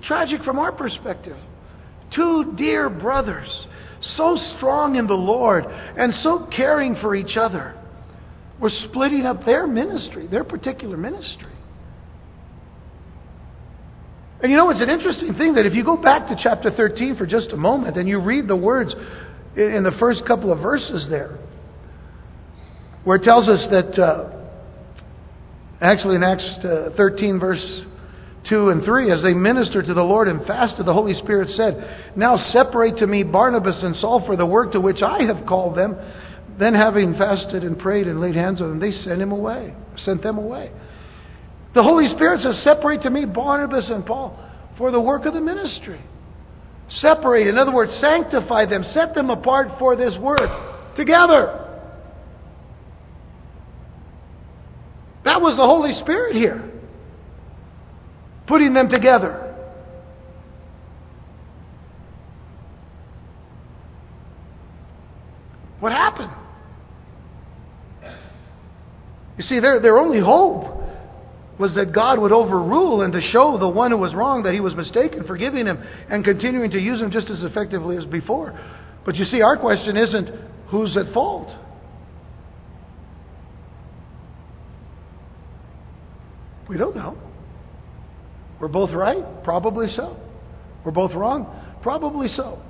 [0.03, 1.37] Tragic from our perspective.
[2.15, 3.49] Two dear brothers,
[4.15, 7.75] so strong in the Lord and so caring for each other,
[8.59, 11.51] were splitting up their ministry, their particular ministry.
[14.41, 17.15] And you know, it's an interesting thing that if you go back to chapter 13
[17.15, 18.93] for just a moment and you read the words
[19.57, 21.37] in the first couple of verses there,
[23.03, 24.29] where it tells us that, uh,
[25.81, 27.81] actually in Acts uh, 13, verse
[28.49, 32.13] 2 and 3, as they ministered to the Lord and fasted, the Holy Spirit said,
[32.15, 35.75] Now separate to me Barnabas and Saul for the work to which I have called
[35.75, 35.95] them.
[36.59, 40.23] Then, having fasted and prayed and laid hands on them, they sent him away, sent
[40.23, 40.71] them away.
[41.75, 44.43] The Holy Spirit says, Separate to me Barnabas and Paul
[44.77, 46.01] for the work of the ministry.
[46.89, 47.47] Separate.
[47.47, 48.85] In other words, sanctify them.
[48.93, 51.65] Set them apart for this work together.
[55.25, 56.71] That was the Holy Spirit here,
[58.47, 59.43] putting them together.
[65.81, 66.31] What happened?
[69.37, 70.76] You see, their, their only hope
[71.59, 74.59] was that God would overrule and to show the one who was wrong that he
[74.59, 78.57] was mistaken, forgiving him and continuing to use him just as effectively as before.
[79.05, 80.29] But you see, our question isn't
[80.69, 81.49] who's at fault.
[86.69, 87.17] We don't know.
[88.59, 89.43] We're both right?
[89.43, 90.17] Probably so.
[90.85, 91.79] We're both wrong?
[91.81, 92.61] Probably so.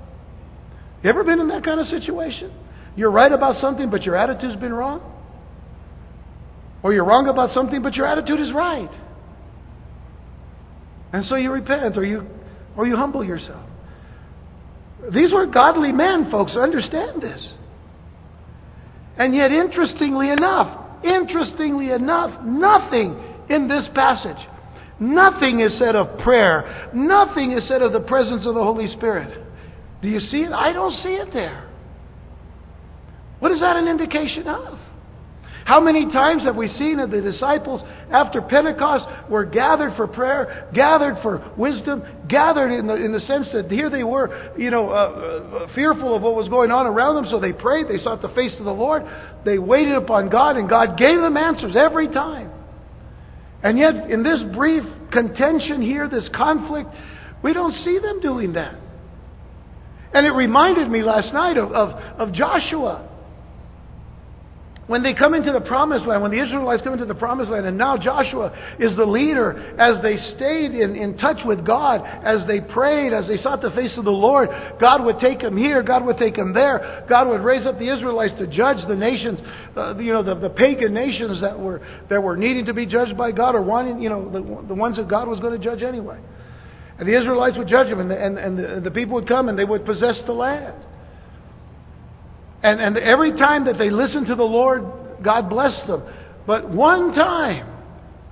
[1.03, 2.53] You ever been in that kind of situation?
[2.95, 5.16] You're right about something, but your attitude's been wrong?
[6.87, 8.89] Or you're wrong about something, but your attitude is right.
[11.11, 12.25] And so you repent or you,
[12.77, 13.69] or you humble yourself.
[15.13, 16.53] These were godly men, folks.
[16.55, 17.45] Understand this.
[19.17, 24.47] And yet, interestingly enough, interestingly enough, nothing in this passage,
[24.97, 29.45] nothing is said of prayer, nothing is said of the presence of the Holy Spirit.
[30.01, 30.53] Do you see it?
[30.53, 31.69] I don't see it there.
[33.39, 34.86] What is that an indication of?
[35.67, 40.69] How many times have we seen that the disciples after Pentecost were gathered for prayer,
[40.73, 44.89] gathered for wisdom, gathered in the, in the sense that here they were, you know,
[44.89, 48.21] uh, uh, fearful of what was going on around them, so they prayed, they sought
[48.21, 49.03] the face of the Lord,
[49.43, 52.49] they waited upon God, and God gave them answers every time.
[53.61, 56.91] And yet, in this brief contention here, this conflict,
[57.43, 58.75] we don't see them doing that.
[60.13, 61.89] And it reminded me last night of, of,
[62.29, 63.06] of Joshua
[64.87, 67.65] when they come into the promised land, when the Israelites come into the promised land,
[67.65, 72.47] and now Joshua is the leader, as they stayed in, in touch with God, as
[72.47, 74.47] they prayed, as they sought the face of the Lord,
[74.79, 77.93] God would take them here, God would take them there, God would raise up the
[77.93, 79.41] Israelites to judge the nations,
[79.75, 83.17] uh, you know, the, the pagan nations that were, that were needing to be judged
[83.17, 85.83] by God, or wanting, you know, the, the ones that God was going to judge
[85.83, 86.19] anyway.
[86.97, 89.49] And the Israelites would judge them, and the, and, and the, the people would come
[89.49, 90.86] and they would possess the land.
[92.63, 94.83] And, and every time that they listened to the Lord,
[95.23, 96.03] God blessed them.
[96.45, 97.67] But one time,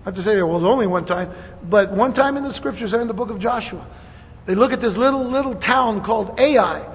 [0.01, 1.33] I have to say was only one time,
[1.69, 3.85] but one time in the scriptures there in the book of Joshua,
[4.47, 6.93] they look at this little, little town called Ai.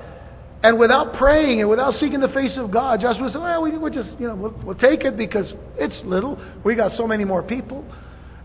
[0.62, 3.90] And without praying and without seeking the face of God, Joshua said, well, we, will
[3.90, 6.38] just, you know, we'll, we'll, take it because it's little.
[6.64, 7.84] We got so many more people.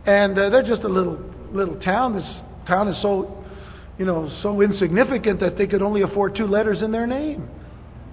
[0.05, 1.19] And uh, they're just a little,
[1.51, 2.15] little town.
[2.15, 3.43] This town is so,
[3.97, 7.49] you know, so insignificant that they could only afford two letters in their name.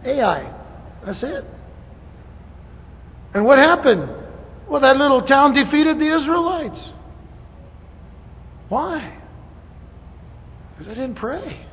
[0.04, 0.61] Ai.
[1.04, 1.44] That's it.
[3.34, 4.08] And what happened?
[4.68, 6.90] Well, that little town defeated the Israelites.
[8.68, 9.18] Why?
[10.72, 11.66] Because they didn't pray.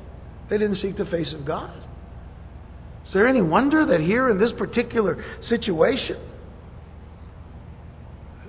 [0.49, 1.77] They didn't seek the face of God.
[3.05, 6.17] Is there any wonder that here in this particular situation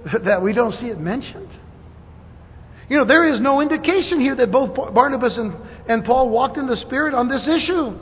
[0.25, 1.49] that we don't see it mentioned?
[2.89, 5.55] You know, there is no indication here that both Barnabas and,
[5.89, 7.97] and Paul walked in the Spirit on this issue.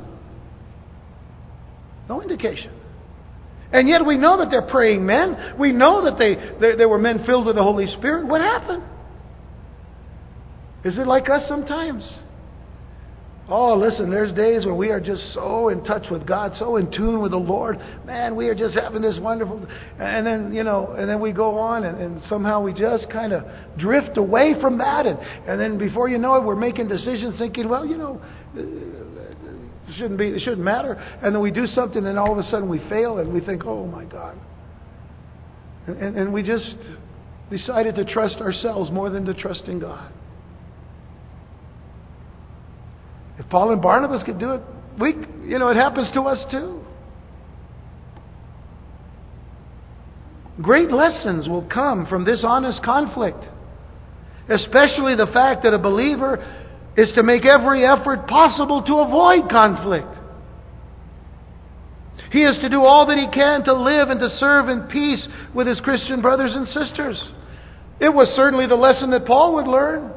[2.09, 2.73] No indication.
[3.71, 5.55] And yet we know that they're praying men.
[5.59, 8.27] We know that they, they, they were men filled with the Holy Spirit.
[8.27, 8.83] What happened?
[10.85, 12.09] Is it like us sometimes?
[13.51, 16.91] Oh, listen, there's days when we are just so in touch with God, so in
[16.91, 17.79] tune with the Lord.
[18.05, 19.67] Man, we are just having this wonderful.
[19.99, 23.33] And then, you know, and then we go on and, and somehow we just kind
[23.33, 23.45] of
[23.79, 25.07] drift away from that.
[25.07, 28.21] And, and then before you know it, we're making decisions thinking, well, you know,
[29.89, 30.29] it shouldn't be.
[30.29, 30.93] It shouldn't matter.
[30.93, 33.65] And then we do something, and all of a sudden we fail, and we think,
[33.65, 34.39] "Oh my God!"
[35.87, 36.77] And, and, and we just
[37.51, 40.13] decided to trust ourselves more than to trust in God.
[43.39, 44.63] If Paul and Barnabas could do it,
[44.99, 45.15] we,
[45.47, 46.85] you know, it happens to us too.
[50.61, 53.45] Great lessons will come from this honest conflict,
[54.49, 56.45] especially the fact that a believer
[56.99, 60.19] is to make every effort possible to avoid conflict.
[62.33, 65.25] He is to do all that he can to live and to serve in peace
[65.55, 67.17] with his Christian brothers and sisters.
[68.01, 70.13] It was certainly the lesson that Paul would learn.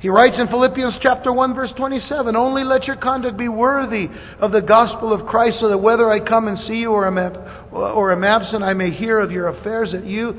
[0.00, 4.08] He writes in Philippians chapter 1 verse 27, Only let your conduct be worthy
[4.40, 7.16] of the gospel of Christ so that whether I come and see you or am,
[7.72, 10.38] or am absent, I may hear of your affairs, that you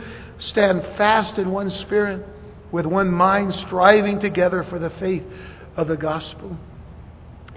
[0.51, 2.23] stand fast in one spirit
[2.71, 5.23] with one mind, striving together for the faith
[5.75, 6.57] of the gospel.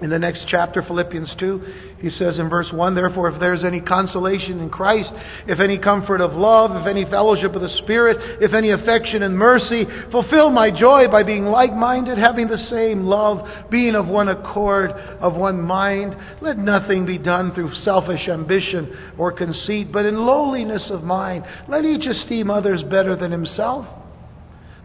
[0.01, 1.61] In the next chapter, Philippians 2,
[1.99, 5.09] he says in verse 1 Therefore, if there's any consolation in Christ,
[5.47, 9.37] if any comfort of love, if any fellowship of the Spirit, if any affection and
[9.37, 14.27] mercy, fulfill my joy by being like minded, having the same love, being of one
[14.27, 16.17] accord, of one mind.
[16.41, 21.45] Let nothing be done through selfish ambition or conceit, but in lowliness of mind.
[21.69, 23.87] Let each esteem others better than himself.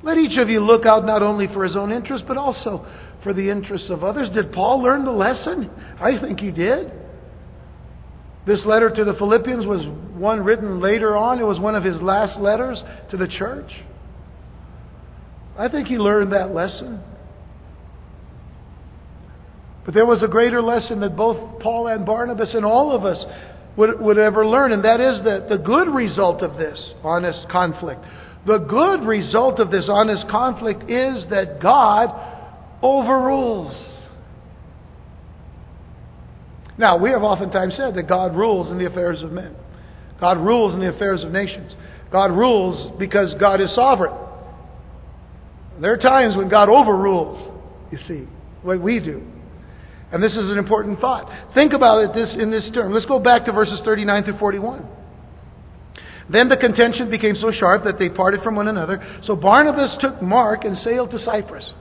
[0.02, 2.86] Let each of you look out not only for his own interest, but also
[3.22, 4.30] for the interests of others.
[4.30, 5.70] Did Paul learn the lesson?
[6.00, 6.92] I think he did.
[8.46, 9.84] This letter to the Philippians was
[10.16, 11.38] one written later on.
[11.40, 13.70] It was one of his last letters to the church.
[15.58, 17.02] I think he learned that lesson.
[19.84, 23.22] But there was a greater lesson that both Paul and Barnabas and all of us
[23.76, 28.02] would, would ever learn, and that is that the good result of this honest conflict,
[28.48, 32.08] the good result of this honest conflict is that God
[32.82, 33.74] overrules.
[36.78, 39.54] Now, we have oftentimes said that God rules in the affairs of men.
[40.18, 41.74] God rules in the affairs of nations.
[42.10, 44.14] God rules because God is sovereign.
[45.80, 47.52] There are times when God overrules,
[47.92, 48.26] you see,
[48.62, 49.22] what we do.
[50.10, 51.30] And this is an important thought.
[51.54, 52.94] Think about it this, in this term.
[52.94, 54.88] Let's go back to verses 39 through 41.
[56.30, 59.20] Then the contention became so sharp that they parted from one another.
[59.24, 61.72] So Barnabas took Mark and sailed to Cyprus.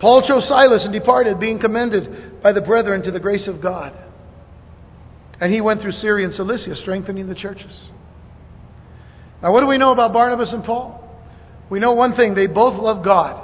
[0.00, 3.96] Paul chose Silas and departed, being commended by the brethren to the grace of God.
[5.40, 7.72] And he went through Syria and Cilicia, strengthening the churches.
[9.40, 10.98] Now, what do we know about Barnabas and Paul?
[11.70, 13.40] We know one thing they both love God.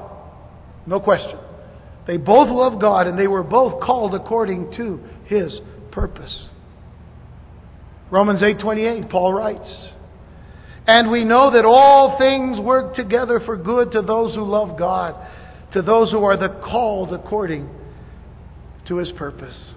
[0.86, 1.38] No question.
[2.06, 5.60] They both loved God and they were both called according to his
[5.92, 6.48] purpose.
[8.10, 9.68] Romans 8:28 Paul writes,
[10.86, 15.14] "And we know that all things work together for good to those who love God,
[15.72, 17.68] to those who are the called according
[18.86, 19.74] to his purpose."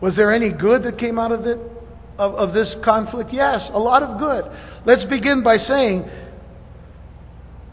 [0.00, 1.58] Was there any good that came out of it
[2.18, 3.32] of, of this conflict?
[3.32, 4.44] Yes, a lot of good.
[4.84, 6.04] Let's begin by saying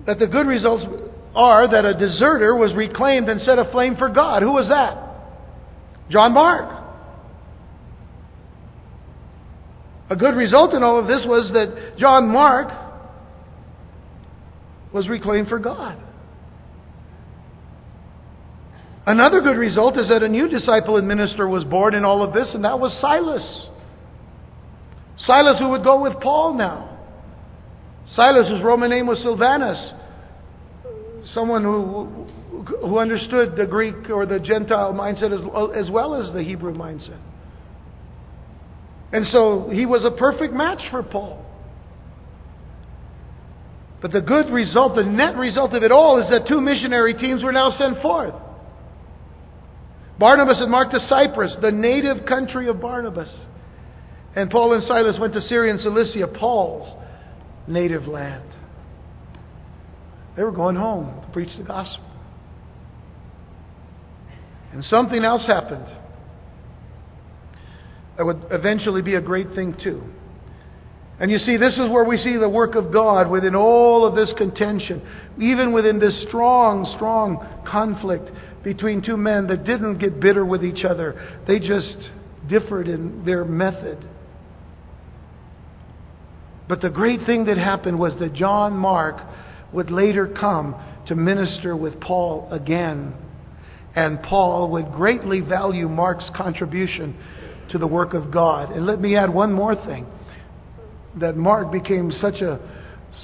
[0.05, 0.86] that the good results
[1.36, 4.41] are that a deserter was reclaimed and set aflame for God.
[4.41, 4.97] Who was that?
[6.09, 6.81] John Mark.
[10.12, 12.68] A good result in all of this was that John Mark
[14.93, 15.97] was reclaimed for God.
[19.07, 22.34] Another good result is that a new disciple and minister was born in all of
[22.34, 23.66] this, and that was Silas.
[25.26, 26.99] Silas, who would go with Paul now.
[28.16, 29.93] Silas, whose Roman name was Silvanus
[31.34, 32.28] someone who,
[32.82, 37.20] who understood the Greek or the Gentile mindset as, as well as the Hebrew mindset.
[39.14, 41.45] And so he was a perfect match for Paul.
[44.01, 47.43] But the good result, the net result of it all, is that two missionary teams
[47.43, 48.34] were now sent forth.
[50.18, 53.30] Barnabas and Mark to Cyprus, the native country of Barnabas.
[54.36, 56.95] And Paul and Silas went to Syria and Cilicia, Paul's
[57.68, 58.49] native land.
[60.38, 62.05] They were going home to preach the gospel.
[64.72, 65.88] And something else happened
[68.18, 70.03] that would eventually be a great thing, too.
[71.20, 74.16] And you see, this is where we see the work of God within all of
[74.16, 75.01] this contention,
[75.39, 78.32] even within this strong, strong conflict
[78.64, 81.43] between two men that didn't get bitter with each other.
[81.47, 82.09] They just
[82.49, 84.07] differed in their method.
[86.68, 89.22] But the great thing that happened was that John Mark
[89.74, 90.76] would later come
[91.07, 93.14] to minister with Paul again.
[93.95, 97.16] And Paul would greatly value Mark's contribution
[97.70, 98.72] to the work of God.
[98.72, 100.05] And let me add one more thing
[101.20, 102.59] that Mark became such a,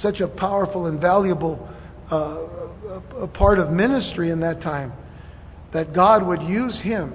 [0.00, 1.68] such a powerful and valuable
[2.10, 4.92] uh, part of ministry in that time
[5.72, 7.14] that God would use him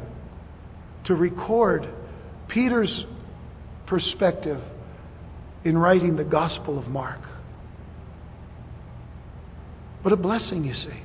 [1.05, 1.88] to record
[2.47, 3.05] Peter's
[3.88, 4.61] perspective
[5.63, 7.19] in writing the Gospel of Mark.
[10.01, 11.01] What a blessing, you see.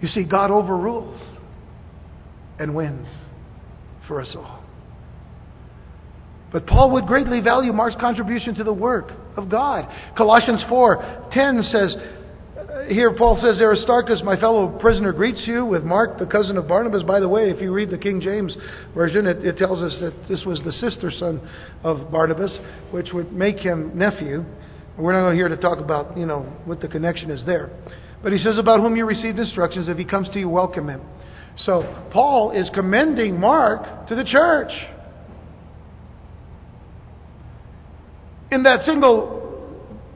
[0.00, 1.20] You see, God overrules
[2.58, 3.08] and wins
[4.08, 4.64] for us all.
[6.50, 9.86] But Paul would greatly value Mark's contribution to the work of God.
[10.16, 11.94] Colossians 4:10 says,
[12.58, 16.66] uh, here Paul says, Aristarchus, my fellow prisoner, greets you with Mark, the cousin of
[16.66, 17.02] Barnabas.
[17.02, 18.56] By the way, if you read the King James
[18.94, 21.40] Version, it, it tells us that this was the sister son
[21.84, 22.58] of Barnabas,
[22.90, 24.44] which would make him nephew.
[24.98, 27.70] We're not here to talk about, you know, what the connection is there.
[28.22, 31.02] But he says, about whom you received instructions, if he comes to you, welcome him.
[31.64, 34.70] So Paul is commending Mark to the church.
[38.50, 39.74] In that single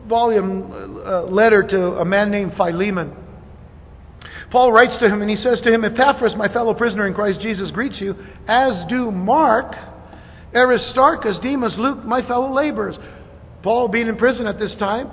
[0.09, 3.17] volume uh, letter to a man named Philemon,
[4.51, 7.41] Paul writes to him and he says to him, Epaphras, my fellow prisoner in Christ
[7.41, 8.15] Jesus, greets you,
[8.47, 9.75] as do Mark,
[10.55, 12.97] Aristarchus, Demas, Luke, my fellow laborers.
[13.63, 15.11] Paul, being in prison at this time,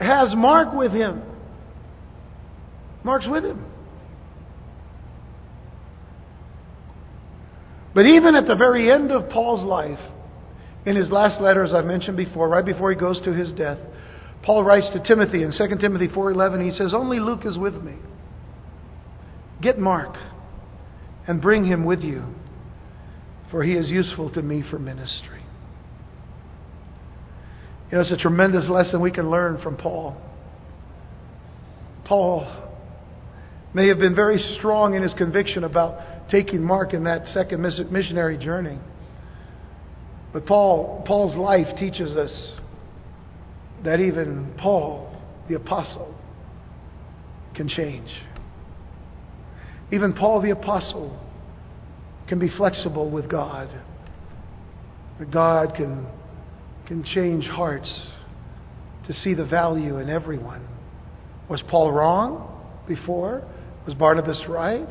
[0.00, 1.22] has Mark with him.
[3.04, 3.64] Mark's with him.
[7.94, 10.00] But even at the very end of Paul's life,
[10.84, 13.78] in his last letter, as I've mentioned before, right before he goes to his death,
[14.42, 17.94] Paul writes to Timothy in 2 Timothy 4:11, he says, "Only Luke is with me.
[19.62, 20.16] Get Mark
[21.26, 22.24] and bring him with you,
[23.50, 25.40] for he is useful to me for ministry.
[27.90, 30.16] You know, it's a tremendous lesson we can learn from Paul.
[32.04, 32.46] Paul
[33.72, 35.98] may have been very strong in his conviction about
[36.30, 38.78] taking Mark in that second missionary journey.
[40.32, 42.54] But Paul, Paul's life teaches us
[43.84, 45.16] that even Paul,
[45.48, 46.14] the apostle,
[47.54, 48.08] can change.
[49.92, 51.20] Even Paul the apostle
[52.28, 53.68] can be flexible with God.
[55.18, 56.06] That God can,
[56.86, 57.90] can change hearts
[59.06, 60.66] to see the value in everyone.
[61.48, 62.50] Was Paul wrong
[62.88, 63.44] before?
[63.86, 64.88] Was Barnabas right?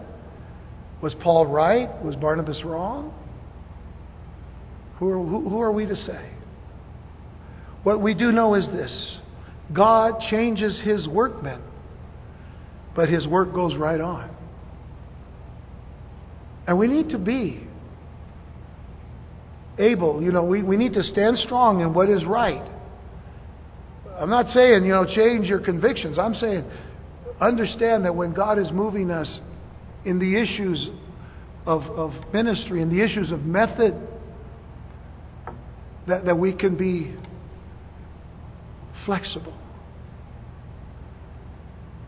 [1.04, 1.90] Was Paul right?
[2.02, 3.14] Was Barnabas wrong?
[5.00, 6.32] Who are, who, who are we to say?
[7.84, 9.18] What we do know is this
[9.76, 11.62] God changes his workmen,
[12.96, 14.34] but his work goes right on.
[16.66, 17.68] And we need to be
[19.78, 22.72] able, you know, we, we need to stand strong in what is right.
[24.18, 26.18] I'm not saying, you know, change your convictions.
[26.18, 26.64] I'm saying
[27.42, 29.28] understand that when God is moving us
[30.06, 30.90] in the issues
[31.66, 33.96] of, of ministry, in the issues of method,
[36.08, 37.16] that, that we can be
[39.06, 39.58] flexible.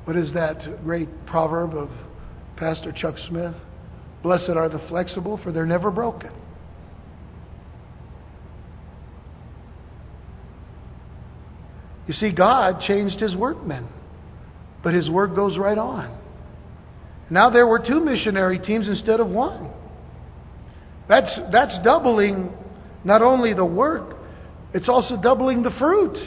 [0.04, 1.90] What is that great proverb of
[2.58, 3.56] Pastor Chuck Smith?
[4.22, 6.32] Blessed are the flexible, for they're never broken.
[12.08, 13.88] You see, God changed his workmen,
[14.84, 16.25] but his work goes right on.
[17.30, 19.72] Now there were two missionary teams instead of one.
[21.08, 22.52] That's, that's doubling
[23.04, 24.18] not only the work,
[24.74, 26.18] it's also doubling the fruit.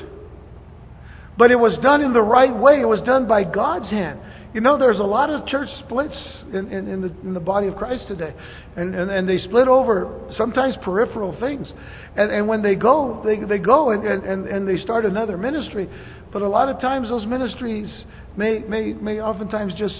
[1.37, 2.81] But it was done in the right way.
[2.81, 4.21] It was done by God's hand.
[4.55, 6.17] You know, there's a lot of church splits
[6.53, 8.35] in, in, in, the, in the body of Christ today.
[8.77, 11.71] And, and, and they split over sometimes peripheral things.
[12.17, 15.89] And, and when they go, they, they go and, and, and they start another ministry.
[16.33, 18.05] But a lot of times those ministries
[18.37, 19.95] may, may, may oftentimes just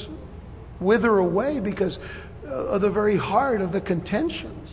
[0.81, 1.99] wither away because
[2.47, 4.69] uh, of the very heart of the contentions.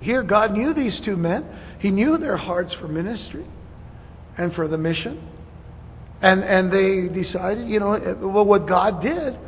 [0.00, 1.44] Here, God knew these two men.
[1.80, 3.46] He knew their hearts for ministry
[4.36, 5.28] and for the mission.
[6.20, 9.38] And, and they decided, you know, uh, well, what God did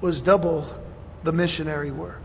[0.00, 0.82] was double
[1.24, 2.22] the missionary work.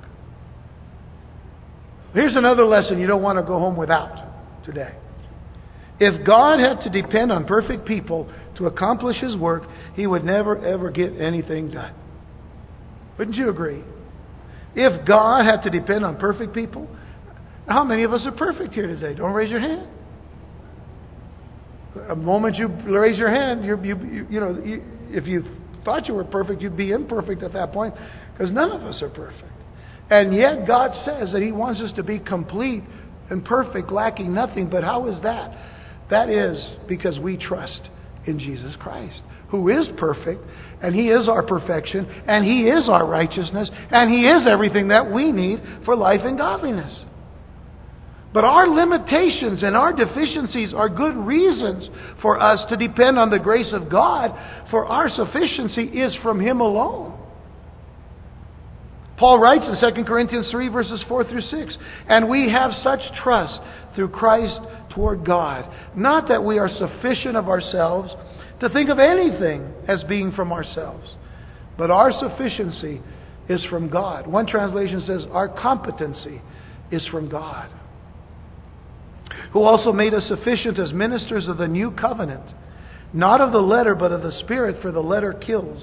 [2.14, 4.96] Here's another lesson you don't want to go home without today.
[6.00, 9.64] If God had to depend on perfect people to accomplish His work,
[9.96, 11.94] He would never, ever get anything done.
[13.18, 13.84] Wouldn't you agree?
[14.76, 16.88] If God had to depend on perfect people,
[17.68, 19.16] how many of us are perfect here today?
[19.16, 19.88] Don't raise your hand.
[22.10, 25.44] A moment you raise your hand, you, you, you know, you, if you
[25.84, 27.96] thought you were perfect, you'd be imperfect at that point
[28.34, 29.52] because none of us are perfect.
[30.10, 32.84] And yet God says that He wants us to be complete
[33.30, 34.70] and perfect, lacking nothing.
[34.70, 35.58] But how is that?
[36.10, 37.82] That is because we trust
[38.26, 40.42] in Jesus Christ, who is perfect,
[40.82, 45.12] and He is our perfection, and He is our righteousness, and He is everything that
[45.12, 46.98] we need for life and godliness.
[48.34, 51.90] But our limitations and our deficiencies are good reasons
[52.22, 54.32] for us to depend on the grace of God,
[54.70, 57.18] for our sufficiency is from Him alone.
[59.18, 61.78] Paul writes in 2 Corinthians 3, verses 4 through 6,
[62.08, 63.60] And we have such trust
[63.96, 64.60] through Christ
[64.98, 68.12] toward God, not that we are sufficient of ourselves
[68.60, 71.16] to think of anything as being from ourselves,
[71.78, 73.00] but our sufficiency
[73.48, 74.26] is from God.
[74.26, 76.42] One translation says, Our competency
[76.92, 77.72] is from God
[79.54, 82.44] who also made us sufficient as ministers of the new covenant,
[83.14, 85.82] not of the letter, but of the Spirit, for the letter kills,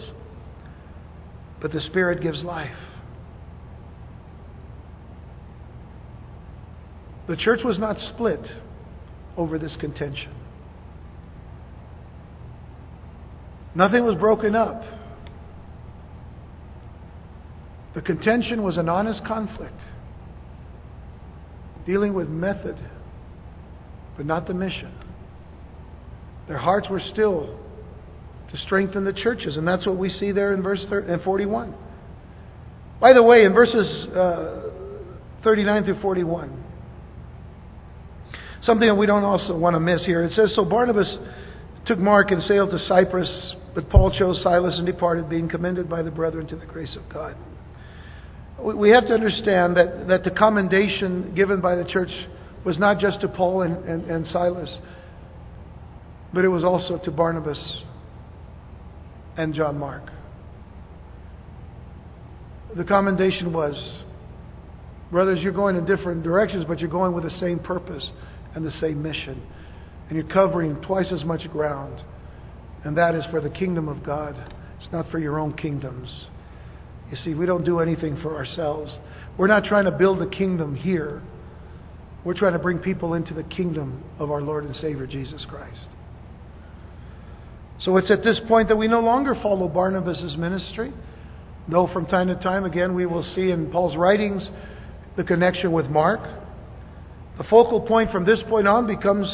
[1.61, 2.77] but the Spirit gives life.
[7.27, 8.41] The church was not split
[9.37, 10.33] over this contention.
[13.75, 14.83] Nothing was broken up.
[17.95, 19.81] The contention was an honest conflict,
[21.87, 22.77] dealing with method
[24.17, 24.93] but not the mission.
[26.49, 27.59] Their hearts were still
[28.51, 30.85] to strengthen the churches, and that's what we see there in verse
[31.25, 31.75] 41.
[33.01, 34.71] By the way, in verses uh,
[35.43, 36.65] 39 through 41,
[38.65, 40.25] something that we don't also want to miss here.
[40.25, 41.17] It says, So Barnabas
[41.87, 46.03] took Mark and sailed to Cyprus, but Paul chose Silas and departed, being commended by
[46.03, 47.37] the brethren to the grace of God.
[48.63, 52.11] We have to understand that, that the commendation given by the church
[52.65, 54.79] was not just to Paul and, and, and Silas,
[56.33, 57.83] but it was also to Barnabas
[59.37, 60.11] and John Mark.
[62.77, 63.75] the commendation was
[65.11, 68.11] brothers, you're going in different directions, but you're going with the same purpose
[68.55, 69.43] and the same mission.
[70.09, 72.03] And you're covering twice as much ground.
[72.85, 74.37] And that is for the kingdom of God.
[74.79, 76.27] It's not for your own kingdoms.
[77.11, 78.95] You see, we don't do anything for ourselves.
[79.37, 81.23] We're not trying to build a kingdom here.
[82.25, 85.89] We're trying to bring people into the kingdom of our Lord and Savior Jesus Christ.
[87.81, 90.93] So it's at this point that we no longer follow Barnabas' ministry.
[91.69, 94.49] Though from time to time, again, we will see in Paul's writings
[95.17, 96.21] the connection with Mark.
[97.39, 99.29] The focal point from this point on becomes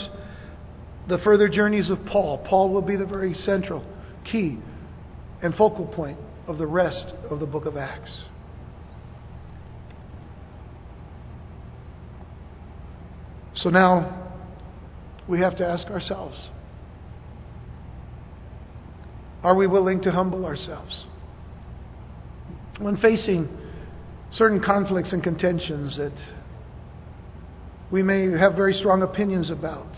[1.09, 2.39] the further journeys of Paul.
[2.49, 3.85] Paul will be the very central,
[4.31, 4.59] key,
[5.43, 8.11] and focal point of the rest of the book of Acts.
[13.57, 14.33] So now
[15.29, 16.37] we have to ask ourselves
[19.43, 21.05] are we willing to humble ourselves?
[22.79, 23.49] When facing
[24.33, 26.13] certain conflicts and contentions that
[27.91, 29.89] we may have very strong opinions about,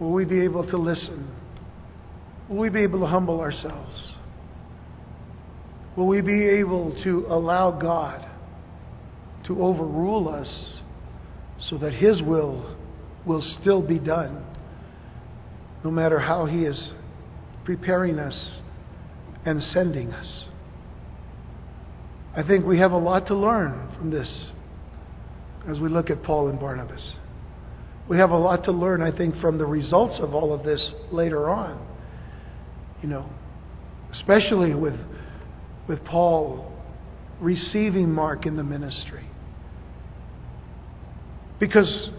[0.00, 1.34] will we be able to listen?
[2.48, 4.08] Will we be able to humble ourselves?
[5.96, 8.26] Will we be able to allow God
[9.46, 10.48] to overrule us
[11.68, 12.76] so that His will
[13.26, 14.44] will still be done,
[15.84, 16.90] no matter how He is
[17.64, 18.58] preparing us
[19.44, 20.44] and sending us?
[22.36, 24.48] I think we have a lot to learn from this
[25.68, 27.12] as we look at Paul and Barnabas.
[28.08, 30.92] We have a lot to learn, I think, from the results of all of this
[31.10, 31.86] later on.
[33.02, 33.30] You know,
[34.12, 34.98] especially with,
[35.88, 36.70] with Paul
[37.40, 39.26] receiving Mark in the ministry.
[41.58, 42.10] Because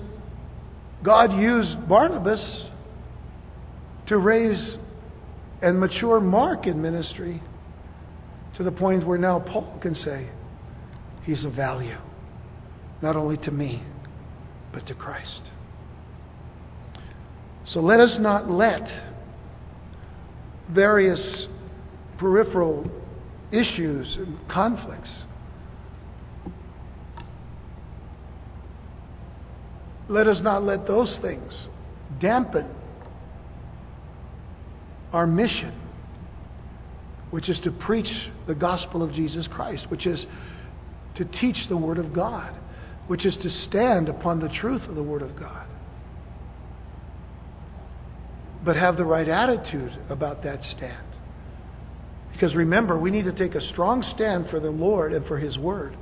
[1.04, 2.66] God used Barnabas
[4.08, 4.78] to raise
[5.62, 7.42] and mature Mark in ministry
[8.58, 10.30] to the point where now Paul can say,
[11.24, 11.98] He's of value,
[13.06, 13.84] not only to me,
[14.74, 15.52] but to Christ.
[17.72, 18.82] So let us not let
[20.72, 21.46] various
[22.18, 22.90] peripheral
[23.52, 25.12] issues and conflicts
[30.10, 31.54] let us not let those things
[32.20, 32.68] dampen
[35.14, 35.80] our mission
[37.30, 38.10] which is to preach
[38.48, 40.26] the gospel of Jesus Christ, which is
[41.18, 42.58] to teach the Word of God,
[43.08, 45.68] which is to stand upon the truth of the Word of God.
[48.64, 51.06] But have the right attitude about that stand.
[52.34, 55.58] Because remember, we need to take a strong stand for the Lord and for His
[55.58, 55.96] Word,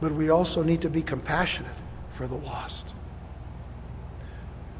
[0.00, 1.76] but we also need to be compassionate
[2.16, 2.84] for the lost.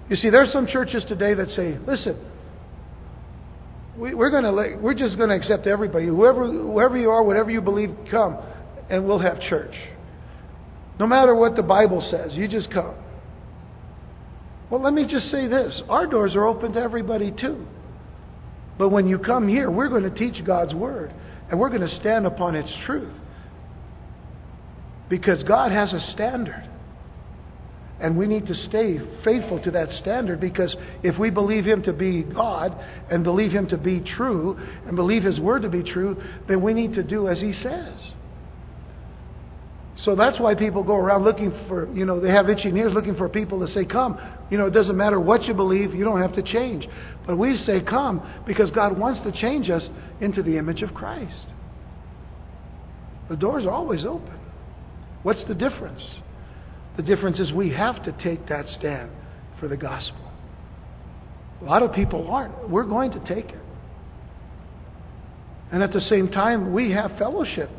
[0.08, 2.18] You see, there are some churches today that say, listen,
[3.96, 6.06] we, are going to we're just going to accept everybody.
[6.06, 8.38] Whoever, whoever you are, whatever you believe, come,
[8.88, 9.74] and we'll have church.
[11.00, 12.94] No matter what the Bible says, you just come.
[14.68, 17.66] Well, let me just say this our doors are open to everybody too.
[18.78, 21.12] But when you come here, we're going to teach God's Word,
[21.50, 23.12] and we're going to stand upon its truth.
[25.08, 26.68] Because God has a standard.
[27.98, 31.92] And we need to stay faithful to that standard because if we believe Him to
[31.92, 32.74] be God
[33.10, 36.72] and believe Him to be true and believe His Word to be true, then we
[36.72, 37.94] need to do as He says.
[40.04, 43.16] So that's why people go around looking for, you know, they have itching ears looking
[43.16, 44.18] for people to say, Come.
[44.50, 46.88] You know, it doesn't matter what you believe, you don't have to change.
[47.26, 49.86] But we say, Come, because God wants to change us
[50.20, 51.48] into the image of Christ.
[53.28, 54.38] The doors always open.
[55.22, 56.02] What's the difference?
[56.96, 59.10] The difference is we have to take that stand
[59.60, 60.30] for the gospel.
[61.60, 62.70] A lot of people aren't.
[62.70, 63.62] We're going to take it.
[65.70, 67.70] And at the same time, we have fellowship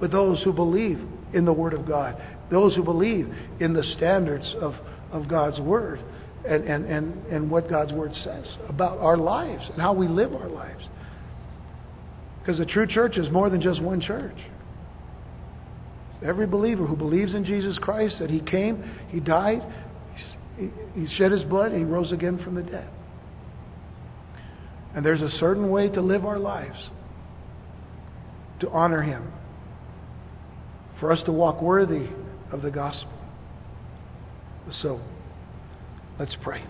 [0.00, 1.00] with those who believe
[1.32, 2.20] in the Word of God,
[2.50, 3.28] those who believe
[3.60, 4.74] in the standards of,
[5.12, 6.00] of God's Word
[6.46, 10.32] and, and, and, and what God's Word says about our lives and how we live
[10.32, 10.84] our lives.
[12.40, 14.36] Because the true church is more than just one church.
[16.24, 19.60] Every believer who believes in Jesus Christ, that He came, He died,
[20.94, 22.88] He shed His blood, He rose again from the dead.
[24.94, 26.78] And there's a certain way to live our lives
[28.60, 29.32] to honor Him,
[31.00, 32.08] for us to walk worthy
[32.52, 33.12] of the gospel.
[34.82, 35.00] So,
[36.18, 36.62] let's pray.